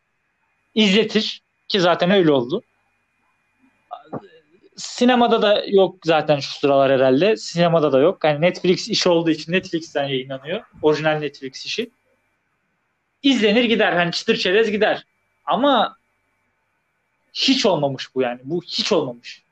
izletir 0.74 1.42
ki 1.68 1.80
zaten 1.80 2.10
öyle 2.10 2.32
oldu. 2.32 2.62
Sinemada 4.76 5.42
da 5.42 5.64
yok 5.66 5.96
zaten 6.04 6.40
şu 6.40 6.50
sıralar 6.58 6.92
herhalde. 6.92 7.36
Sinemada 7.36 7.92
da 7.92 7.98
yok. 7.98 8.24
Yani 8.24 8.40
Netflix 8.40 8.88
işi 8.88 9.08
olduğu 9.08 9.30
için 9.30 9.52
Netflix'ten 9.52 10.04
yayınlanıyor. 10.04 10.62
Orijinal 10.82 11.18
Netflix 11.18 11.66
işi. 11.66 11.90
İzlenir 13.22 13.64
gider. 13.64 13.92
Hani 13.92 14.12
çıtır 14.12 14.36
çerez 14.36 14.70
gider. 14.70 15.04
Ama 15.44 15.96
hiç 17.34 17.66
olmamış 17.66 18.14
bu 18.14 18.22
yani. 18.22 18.40
Bu 18.44 18.62
hiç 18.62 18.92
olmamış. 18.92 19.42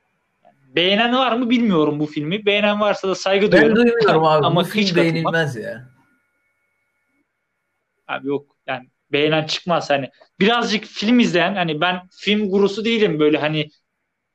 Yani 0.44 0.54
beğenen 0.76 1.12
var 1.16 1.32
mı 1.32 1.50
bilmiyorum 1.50 2.00
bu 2.00 2.06
filmi. 2.06 2.46
Beğenen 2.46 2.80
varsa 2.80 3.08
da 3.08 3.14
saygı 3.14 3.46
Ben 3.46 3.52
duyuyorum. 3.52 3.76
duymuyorum 3.76 4.24
abi. 4.24 4.46
Ama 4.46 4.60
Bu 4.60 4.64
film 4.64 4.82
hiç 4.82 4.88
katılmam. 4.94 5.12
beğenilmez 5.14 5.56
ya. 5.56 5.88
Abi 8.08 8.28
yok 8.28 8.56
yani 8.66 8.88
beğenen 9.12 9.46
çıkmaz 9.46 9.90
hani 9.90 10.10
birazcık 10.40 10.84
film 10.84 11.20
izleyen 11.20 11.54
hani 11.54 11.80
ben 11.80 12.08
film 12.10 12.50
gurusu 12.50 12.84
değilim 12.84 13.18
böyle 13.20 13.38
hani 13.38 13.70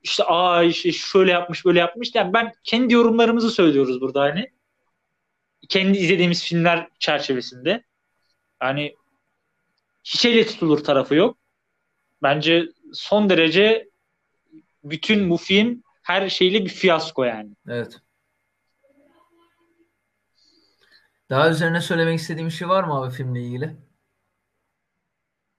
işte 0.02 0.24
aa 0.24 0.62
işte 0.62 0.92
şöyle 0.92 1.30
yapmış 1.30 1.64
böyle 1.64 1.78
yapmış 1.78 2.14
yani 2.14 2.32
ben 2.32 2.52
kendi 2.64 2.94
yorumlarımızı 2.94 3.50
söylüyoruz 3.50 4.00
burada 4.00 4.20
hani 4.20 4.46
kendi 5.68 5.98
izlediğimiz 5.98 6.44
filmler 6.44 6.88
çerçevesinde 6.98 7.84
yani 8.62 8.94
hiç 10.04 10.24
elle 10.24 10.46
tutulur 10.46 10.84
tarafı 10.84 11.14
yok 11.14 11.38
bence 12.22 12.68
son 12.92 13.30
derece 13.30 13.88
bütün 14.84 15.30
bu 15.30 15.36
film 15.36 15.82
her 16.02 16.28
şeyle 16.28 16.64
bir 16.64 16.70
fiyasko 16.70 17.24
yani. 17.24 17.50
Evet. 17.68 18.00
Daha 21.30 21.50
üzerine 21.50 21.80
söylemek 21.80 22.18
istediğim 22.18 22.48
bir 22.48 22.54
şey 22.54 22.68
var 22.68 22.84
mı 22.84 22.94
abi 22.94 23.14
filmle 23.14 23.42
ilgili? 23.42 23.76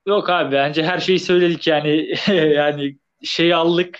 Yok 0.07 0.29
abi 0.29 0.51
bence 0.51 0.83
her 0.83 0.99
şeyi 0.99 1.19
söyledik 1.19 1.67
yani 1.67 2.13
yani 2.27 2.97
şeyi 3.23 3.55
aldık 3.55 3.99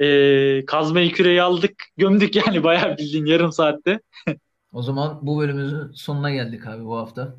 e, 0.00 0.64
kazmayı 0.66 1.12
küreği 1.12 1.42
aldık 1.42 1.84
gömdük 1.96 2.36
yani 2.36 2.64
bayağı 2.64 2.98
bildiğin 2.98 3.26
yarım 3.26 3.52
saatte. 3.52 4.00
O 4.72 4.82
zaman 4.82 5.18
bu 5.22 5.40
bölümümüzün 5.40 5.92
sonuna 5.92 6.30
geldik 6.30 6.66
abi 6.66 6.84
bu 6.84 6.96
hafta. 6.96 7.36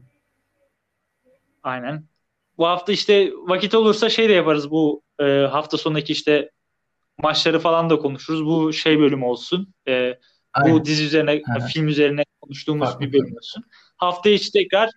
Aynen. 1.64 2.11
Bu 2.62 2.68
hafta 2.68 2.92
işte 2.92 3.34
vakit 3.34 3.76
olursa 3.76 4.10
şey 4.10 4.30
de 4.30 4.34
yaparız 4.34 4.72
bu 4.72 5.04
e, 5.20 5.24
hafta 5.52 5.78
sonundaki 5.78 6.14
işte 6.14 6.52
maçları 7.18 7.60
falan 7.60 7.90
da 7.90 8.00
konuşuruz. 8.00 8.46
Bu 8.46 8.74
şey 8.74 9.00
bölüm 9.00 9.24
olsun. 9.24 9.74
E, 9.88 10.20
Aynen. 10.54 10.74
bu 10.74 10.86
dizi 10.86 11.04
üzerine, 11.04 11.42
hı. 11.56 11.60
film 11.60 11.88
üzerine 11.88 12.24
konuştuğumuz 12.42 12.90
Farklı 12.90 13.06
bir 13.06 13.14
bölüm 13.14 13.36
olsun. 13.38 13.64
Hafta 13.98 14.30
içi 14.30 14.52
tekrar 14.52 14.90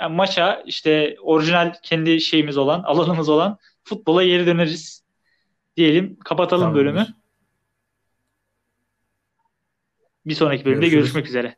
yani 0.00 0.16
maça 0.16 0.62
işte 0.66 1.16
orijinal 1.22 1.72
kendi 1.82 2.20
şeyimiz 2.20 2.56
olan, 2.56 2.82
alanımız 2.82 3.28
olan 3.28 3.58
futbola 3.84 4.24
geri 4.24 4.46
döneriz. 4.46 5.04
Diyelim 5.76 6.18
kapatalım 6.24 6.62
Tamamdır. 6.62 6.80
bölümü. 6.80 7.06
Bir 10.26 10.34
sonraki 10.34 10.64
bölümde 10.64 10.80
Görüşürüz. 10.80 11.02
görüşmek 11.02 11.26
üzere. 11.26 11.56